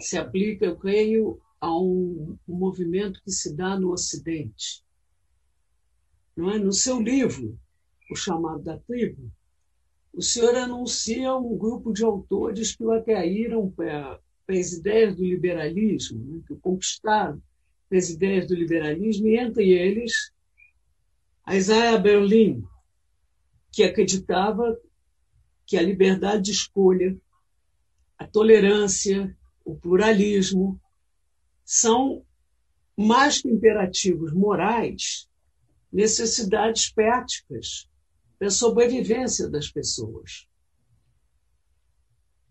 [0.00, 4.82] Se aplica, eu creio, a um, um movimento que se dá no Ocidente.
[6.34, 6.58] Não é?
[6.58, 7.58] No seu livro,
[8.10, 9.30] O Chamado da Tribo,
[10.14, 16.18] o senhor anuncia um grupo de autores que o atraíram para, as ideias do liberalismo,
[16.24, 16.42] né?
[16.46, 17.42] que conquistaram
[17.90, 20.32] as ideias do liberalismo, e entre eles
[21.48, 22.64] Isaiah Berlin,
[23.70, 24.76] que acreditava
[25.66, 27.16] que a liberdade de escolha,
[28.18, 30.80] a tolerância, o pluralismo
[31.64, 32.24] são
[32.96, 35.28] mais que imperativos morais,
[35.92, 37.88] necessidades práticas
[38.38, 40.46] da sobrevivência das pessoas.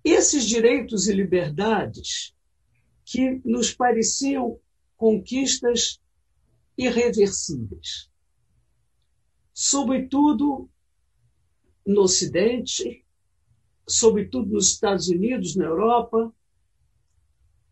[0.03, 2.33] Esses direitos e liberdades
[3.05, 4.59] que nos pareciam
[4.97, 6.01] conquistas
[6.77, 8.09] irreversíveis,
[9.53, 10.69] sobretudo
[11.85, 13.05] no Ocidente,
[13.87, 16.33] sobretudo nos Estados Unidos, na Europa,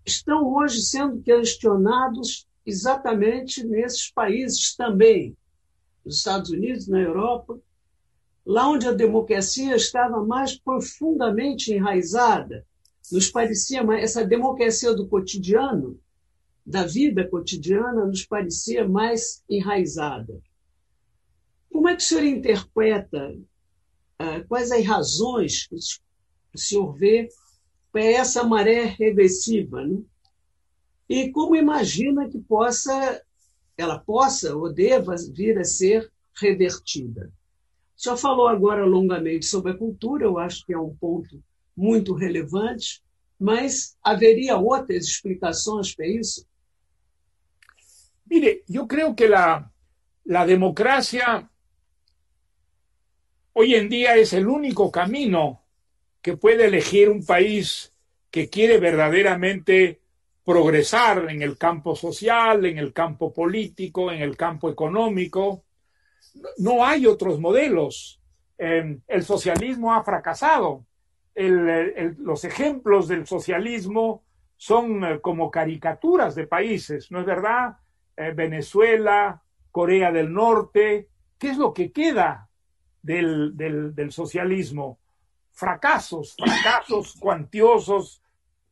[0.05, 5.35] estão hoje sendo questionados exatamente nesses países também,
[6.05, 7.59] nos Estados Unidos, na Europa,
[8.45, 12.65] lá onde a democracia estava mais profundamente enraizada,
[13.11, 15.99] nos parecia mais, essa democracia do cotidiano,
[16.65, 20.41] da vida cotidiana, nos parecia mais enraizada.
[21.71, 23.35] Como é que o senhor interpreta
[24.21, 27.29] uh, quais as razões que o senhor vê
[27.91, 29.85] para essa maré regressiva?
[29.85, 30.01] Né?
[31.09, 33.21] E como imagina que possa,
[33.77, 37.31] ela possa ou deva vir a ser revertida?
[38.01, 41.39] O senhor falou agora longamente sobre a cultura, eu acho que é um ponto
[41.77, 42.99] muito relevante,
[43.39, 46.47] mas haveria outras explicações para isso?
[48.25, 49.71] Mire, yo creo que la,
[50.25, 51.47] la democracia
[53.53, 55.61] hoy en día es el único camino
[56.23, 57.93] que puede elegir un país
[58.31, 60.01] que quiere verdaderamente
[60.43, 65.65] progresar en el campo social, en el campo político, en el campo económico.
[66.57, 68.21] No hay otros modelos.
[68.57, 70.85] Em, el socialismo ha fracasado.
[71.33, 74.23] los ejemplos del socialismo
[74.57, 77.77] son eh, como caricaturas de países, ¿no es verdad?
[78.17, 81.07] Eh, Venezuela, Corea del Norte.
[81.39, 82.49] ¿Qué es lo que queda
[83.01, 84.99] del, del, socialismo.
[85.51, 88.21] Fracasos, fracasos cuantiosos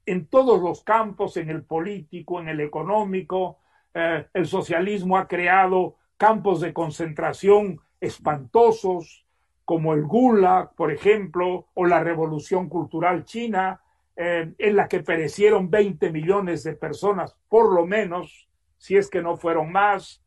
[0.06, 3.60] en todos los campos, en el político, en el económico.
[3.94, 9.26] Eh, el socialismo ha creado campos de concentración espantosos,
[9.66, 13.82] como el Gulag, por ejemplo, o la Revolución Cultural China,
[14.16, 19.22] eh, en la que perecieron 20 millones de personas, por lo menos, si es que
[19.22, 20.22] no fueron más.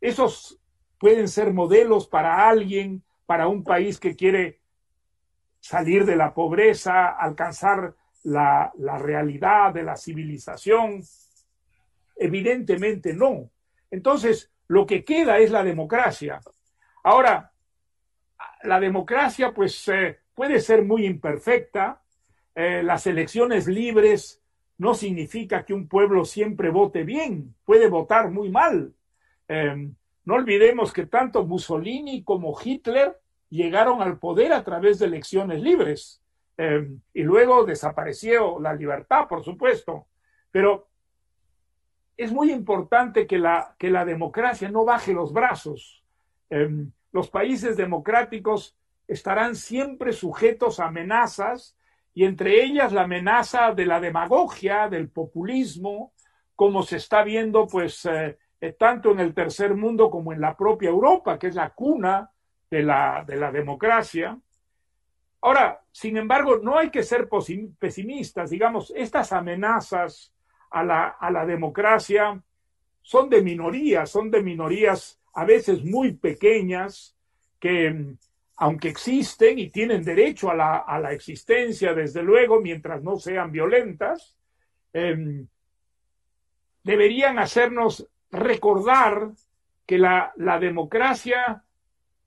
[0.00, 0.60] Esos
[0.98, 4.60] pueden ser modelos para alguien para un país que quiere
[5.58, 11.02] salir de la pobreza, alcanzar la, realidad de la civilización?
[12.14, 13.50] Evidentemente no.
[13.90, 16.40] Entonces, lo que queda es la democracia.
[17.02, 17.52] Ahora,
[18.62, 22.02] la democracia pues eh, puede ser muy imperfecta.
[22.54, 24.42] Eh, las elecciones libres
[24.78, 28.92] no significa que un pueblo siempre vote bien, puede votar muy mal.
[29.48, 29.94] Em,
[30.24, 36.22] no olvidemos que tanto Mussolini como Hitler llegaron al poder a través de elecciones libres
[36.56, 40.06] em, y luego desapareció la libertad, por supuesto.
[40.50, 40.88] Pero
[42.16, 46.02] es muy importante que la, que la democracia no baje los brazos.
[46.50, 48.76] Em, los países democráticos
[49.08, 51.76] estarán siempre sujetos a amenazas
[52.14, 56.12] y entre ellas la amenaza de la demagogia, del populismo,
[56.54, 60.56] como se está viendo pues eh, eh, tanto en el tercer mundo como en la
[60.56, 62.30] propia Europa, que es la cuna
[62.70, 64.38] de la, de la democracia.
[65.40, 67.28] Ahora, sin embargo, no hay que ser
[67.78, 68.50] pesimistas.
[68.50, 70.32] Digamos, estas amenazas
[70.72, 72.42] a la, a la democracia
[73.02, 77.16] son de minorías, son de minorías a veces muy pequeñas
[77.58, 78.14] que,
[78.56, 83.50] aunque existen y tienen derecho a la, a la existencia, desde luego, mientras no sean
[83.50, 84.36] violentas,
[84.92, 85.46] em,
[86.84, 89.30] deberían hacernos recordar
[89.86, 91.62] que la, democracia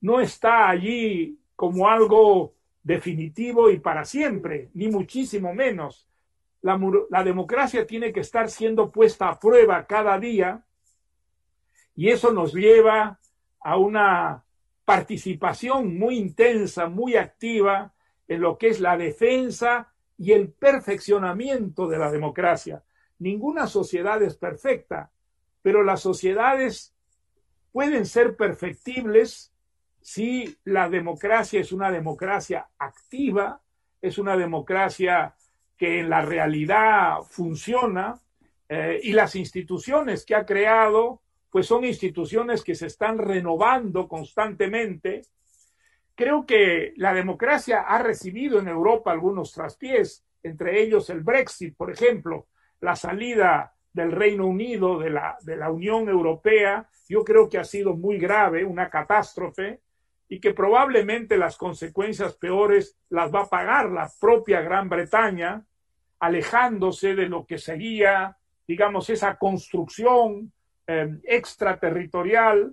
[0.02, 6.08] no está allí como algo definitivo y para siempre, ni muchísimo menos.
[6.66, 10.66] La, democracia tiene que estar siendo puesta a prueba cada día
[11.96, 13.20] y eso nos lleva
[13.60, 14.44] a una
[14.84, 17.94] participación muy intensa, muy activa
[18.28, 22.84] en lo que es la defensa y el perfeccionamiento de la democracia.
[23.20, 25.12] Ninguna sociedad es perfecta,
[25.62, 26.96] pero las sociedades
[27.72, 29.54] pueden ser perfectibles
[30.02, 33.62] si la democracia es una democracia activa,
[34.02, 35.36] es una democracia
[35.78, 38.20] que en la realidad funciona
[38.70, 45.22] eh, y las instituciones que ha creado, pues son instituciones que se están renovando constantemente.
[46.16, 51.92] Creo que la democracia ha recibido en Europa algunos traspiés, entre ellos el Brexit, por
[51.92, 52.48] ejemplo,
[52.80, 57.64] la salida del Reino Unido de la, de la Unión Europea, yo creo que ha
[57.64, 59.80] sido muy grave, una catástrofe,
[60.28, 65.66] y que probablemente las consecuencias peores las va a pagar la propia Gran Bretaña,
[66.20, 70.52] alejándose de lo que sería, digamos, esa construcción
[70.88, 72.72] eh, extraterritorial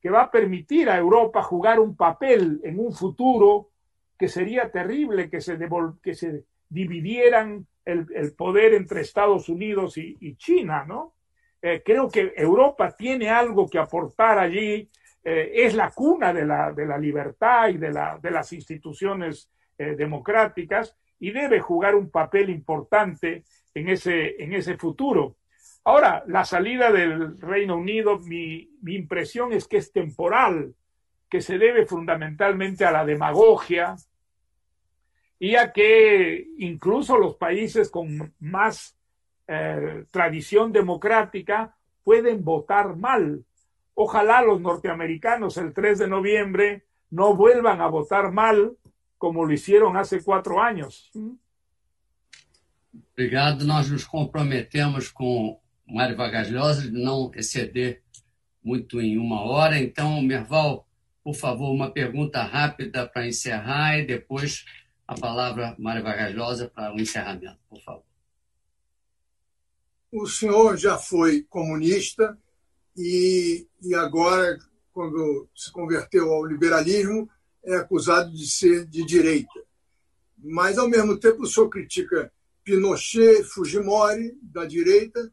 [0.00, 3.70] que va a permitir a Europa jugar un papel en un futuro
[4.18, 5.58] que sería terrible que se,
[6.02, 11.14] que se dividieran el, poder entre Estados Unidos y, China, ¿no?
[11.62, 14.90] Eh, creo que Europa tiene algo que aportar allí,
[15.28, 19.50] eh, es la cuna de la, de la libertad y de, la, de las instituciones
[19.76, 23.42] eh, democráticas y debe jugar un papel importante
[23.74, 25.34] en ese, en ese futuro.
[25.82, 30.74] Ahora, la salida del Reino Unido, mi, mi impresión es que es temporal,
[31.28, 33.96] que se debe fundamentalmente a la demagogia,
[35.38, 38.96] y a que incluso los países con más
[39.48, 43.44] eh, tradición democrática pueden votar mal.
[43.98, 48.76] Ojalá los norteamericanos el 3 de noviembre no vuelvan a votar mal
[49.16, 51.10] como lo hicieron hace cuatro años.
[53.12, 53.64] Obrigado.
[53.64, 58.02] Nós nos comprometemos com Mário Vargas Llosa de não exceder
[58.62, 59.78] muito em uma hora.
[59.78, 60.86] Então, Merval,
[61.24, 64.66] por favor, uma pergunta rápida para encerrar e depois
[65.08, 68.04] a palavra, Mário Vargas para o encerramento, por favor.
[70.12, 72.38] O senhor já foi comunista
[72.96, 74.58] e, e agora,
[74.92, 77.28] quando se converteu ao liberalismo,
[77.64, 79.60] é acusado de ser de direita.
[80.38, 82.32] Mas, ao mesmo tempo, o senhor critica
[82.64, 85.32] Pinochet, Fujimori, da direita,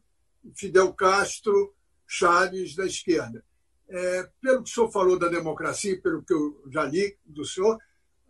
[0.54, 1.74] Fidel Castro,
[2.06, 3.44] Chaves, da esquerda.
[3.88, 7.78] É, pelo que o senhor falou da democracia, pelo que eu já li do senhor,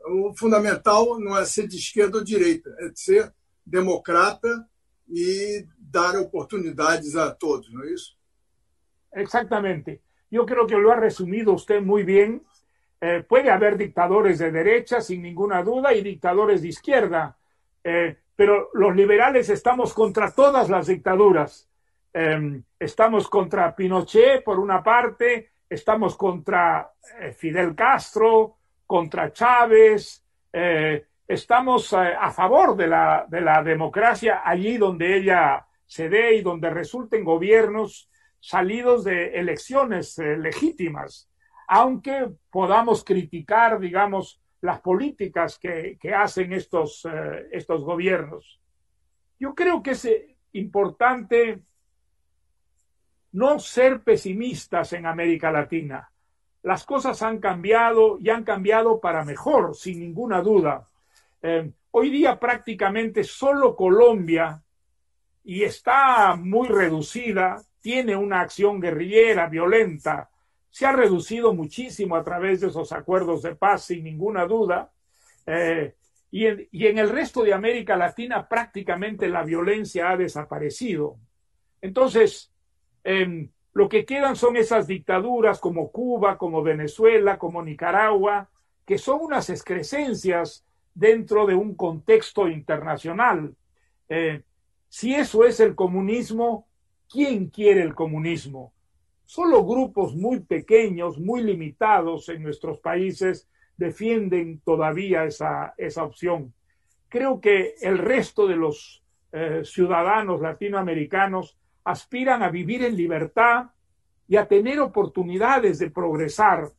[0.07, 3.32] o fundamental não é ser de esquerda ou direita, é ser
[3.64, 4.68] democrata
[5.09, 8.24] e dar oportunidades a todos, ¿no es eso?
[9.15, 10.01] Exactamente.
[10.31, 12.43] Yo creo que lo ha resumido usted muy bien.
[13.01, 17.37] Eh, puede haber dictadores de derecha, sin ninguna duda, y dictadores de izquierda,
[17.83, 21.69] eh, pero los liberales estamos contra todas las dictaduras.
[22.12, 28.57] Eh, estamos contra Pinochet, por una parte, estamos contra eh, Fidel Castro,
[28.87, 30.23] contra Chávez,
[31.27, 36.71] estamos a favor de la, de la democracia allí donde ella se dé y donde
[36.71, 38.09] resulten gobiernos
[38.47, 41.28] salidos de elecciones eh, legítimas,
[41.68, 47.07] aunque podamos criticar, digamos, las políticas que, que hacen estos,
[47.53, 48.61] estos gobiernos.
[49.38, 50.09] Yo creo que es
[50.53, 51.62] importante
[53.32, 56.11] no ser pesimistas en América Latina
[56.64, 60.88] las cosas han cambiado y han cambiado para mejor, sin ninguna duda.
[61.42, 64.62] Eh, hoy día prácticamente solo Colombia,
[65.45, 70.31] y está muy reducida, tiene una acción guerrillera violenta,
[70.71, 74.91] se ha reducido muchísimo a través de esos acuerdos de paz, sin ninguna duda.
[75.45, 75.95] Eh,
[76.31, 81.19] y, en, el resto de América Latina prácticamente la violencia ha desaparecido.
[81.83, 82.51] Entonces,
[83.05, 88.49] em, lo que quedan son esas dictaduras como Cuba, como Venezuela, como Nicaragua,
[88.87, 93.55] que son unas excrescencias dentro de un contexto internacional.
[94.09, 94.41] Eh,
[94.89, 96.67] si eso es el comunismo,
[97.11, 98.72] ¿quién quiere el comunismo?
[99.25, 106.53] Solo grupos muy pequeños, muy limitados en nuestros países defienden todavía esa, esa opción.
[107.09, 109.03] Creo que el resto de los
[109.33, 113.71] eh, ciudadanos latinoamericanos aspiran a vivir en libertad
[114.29, 116.71] y a tener oportunidades de progresar.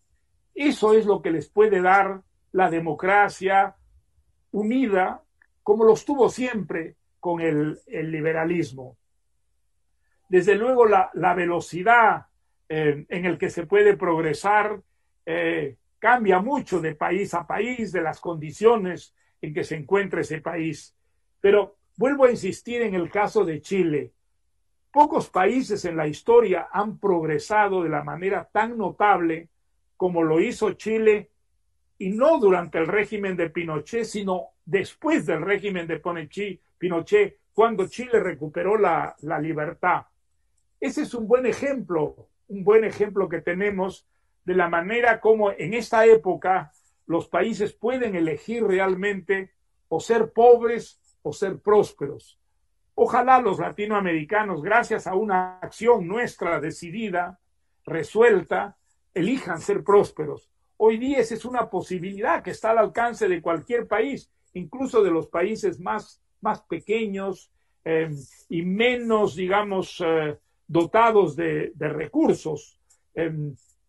[0.53, 2.21] Eso es lo que les puede dar
[2.51, 3.75] la democracia
[4.51, 5.21] unida,
[5.63, 8.97] como lo estuvo siempre con el, liberalismo.
[10.27, 12.25] Desde luego, la, velocidad
[12.67, 14.81] eh, en el que se puede progresar
[15.25, 20.41] eh, cambia mucho de país a país, de las condiciones en que se encuentra ese
[20.41, 20.95] país.
[21.41, 24.11] Pero vuelvo a insistir en el caso de Chile.
[24.91, 29.49] Pocos países en la historia han progresado de la manera tan notable
[29.97, 31.29] como lo hizo Chile,
[31.97, 36.01] y no durante el régimen de Pinochet, sino después del régimen de
[36.77, 40.05] Pinochet, cuando Chile recuperó la, la libertad.
[40.85, 44.05] Ese es un buen ejemplo, un buen ejemplo que tenemos
[44.43, 46.71] de la manera como en esta época
[47.07, 49.51] los países pueden elegir realmente
[49.89, 52.39] o ser pobres o ser prósperos.
[52.93, 57.39] Ojalá los latinoamericanos, gracias a una acción nuestra decidida,
[57.83, 58.77] resuelta,
[59.15, 60.51] elijan ser prósperos.
[60.77, 65.09] Hoy día esa es una posibilidad que está al alcance de cualquier país, incluso de
[65.09, 67.51] los países más, más pequeños
[67.83, 68.11] eh,
[68.49, 70.37] y menos, digamos, eh,
[70.67, 72.79] dotados de, recursos.
[73.13, 73.31] Eh,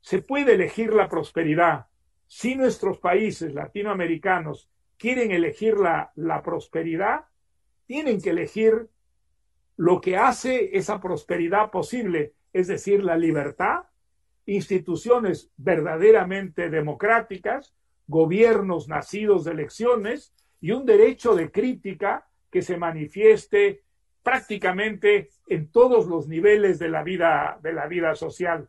[0.00, 1.86] se puede elegir la prosperidad.
[2.26, 7.26] Si nuestros países latinoamericanos quieren elegir la, la prosperidad,
[7.86, 8.88] tienen que elegir
[9.76, 13.84] lo que hace esa prosperidad posible, es decir, la libertad,
[14.46, 17.74] instituciones verdaderamente democráticas,
[18.06, 23.82] gobiernos nacidos de elecciones y un derecho de crítica que se manifieste
[24.22, 28.68] prácticamente en todos los niveles de la vida de la vida social.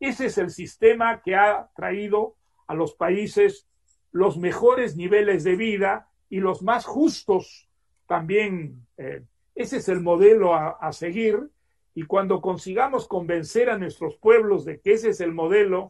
[0.00, 2.34] Ese es el sistema que ha traído
[2.66, 3.66] a los países
[4.12, 7.68] los mejores niveles de vida y los más justos
[8.06, 8.86] también.
[8.96, 9.22] Eh,
[9.54, 11.50] ese es el modelo a, seguir
[11.94, 15.88] y cuando consigamos convencer a nuestros pueblos de que ese es el modelo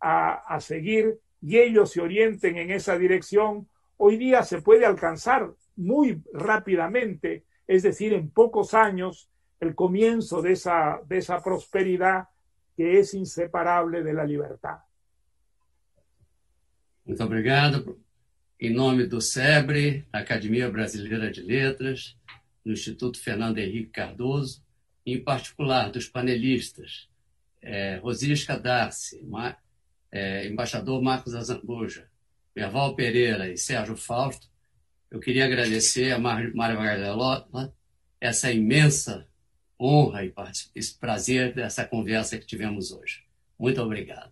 [0.00, 5.50] a, a seguir y ellos se orienten en esa dirección, hoy día se puede alcanzar
[5.76, 9.30] muy rápidamente, es decir, en pocos años,
[9.60, 12.28] el comienzo de esa, de esa prosperidad
[12.76, 14.78] que es inseparable de la libertad.
[17.04, 17.98] Muito obrigado.
[18.58, 22.16] Em nome do SEBRE, Academia Brasileira de Letras,
[22.64, 24.62] do Instituto Fernando Henrique Cardoso,
[25.04, 27.08] em particular dos panelistas
[27.62, 28.60] é, Rosisca
[29.24, 29.56] Ma,
[30.10, 32.08] é, embaixador Marcos Azambuja,
[32.54, 34.48] Merval Pereira e Sérgio Fausto,
[35.10, 37.72] eu queria agradecer a Mário Vargalhola
[38.20, 39.26] essa imensa
[39.78, 40.32] honra e
[40.74, 43.24] esse prazer dessa conversa que tivemos hoje.
[43.58, 44.30] Muito obrigado.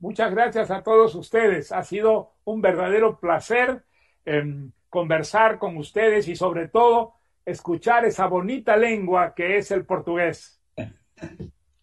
[0.00, 1.72] Muchas gracias a todos ustedes.
[1.72, 3.84] Ha sido un verdadero placer
[4.24, 4.42] eh,
[4.88, 10.60] conversar con ustedes y sobre todo escuchar esa bonita lengua que es el portugués.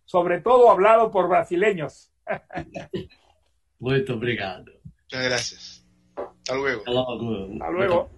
[0.06, 2.14] Sobre todo hablado por brasileños.
[3.80, 4.72] Muito obrigado.
[5.04, 5.86] Muchas gracias.
[6.16, 6.80] Hasta luego.
[6.80, 7.54] Hasta luego.
[7.54, 8.17] Hasta luego.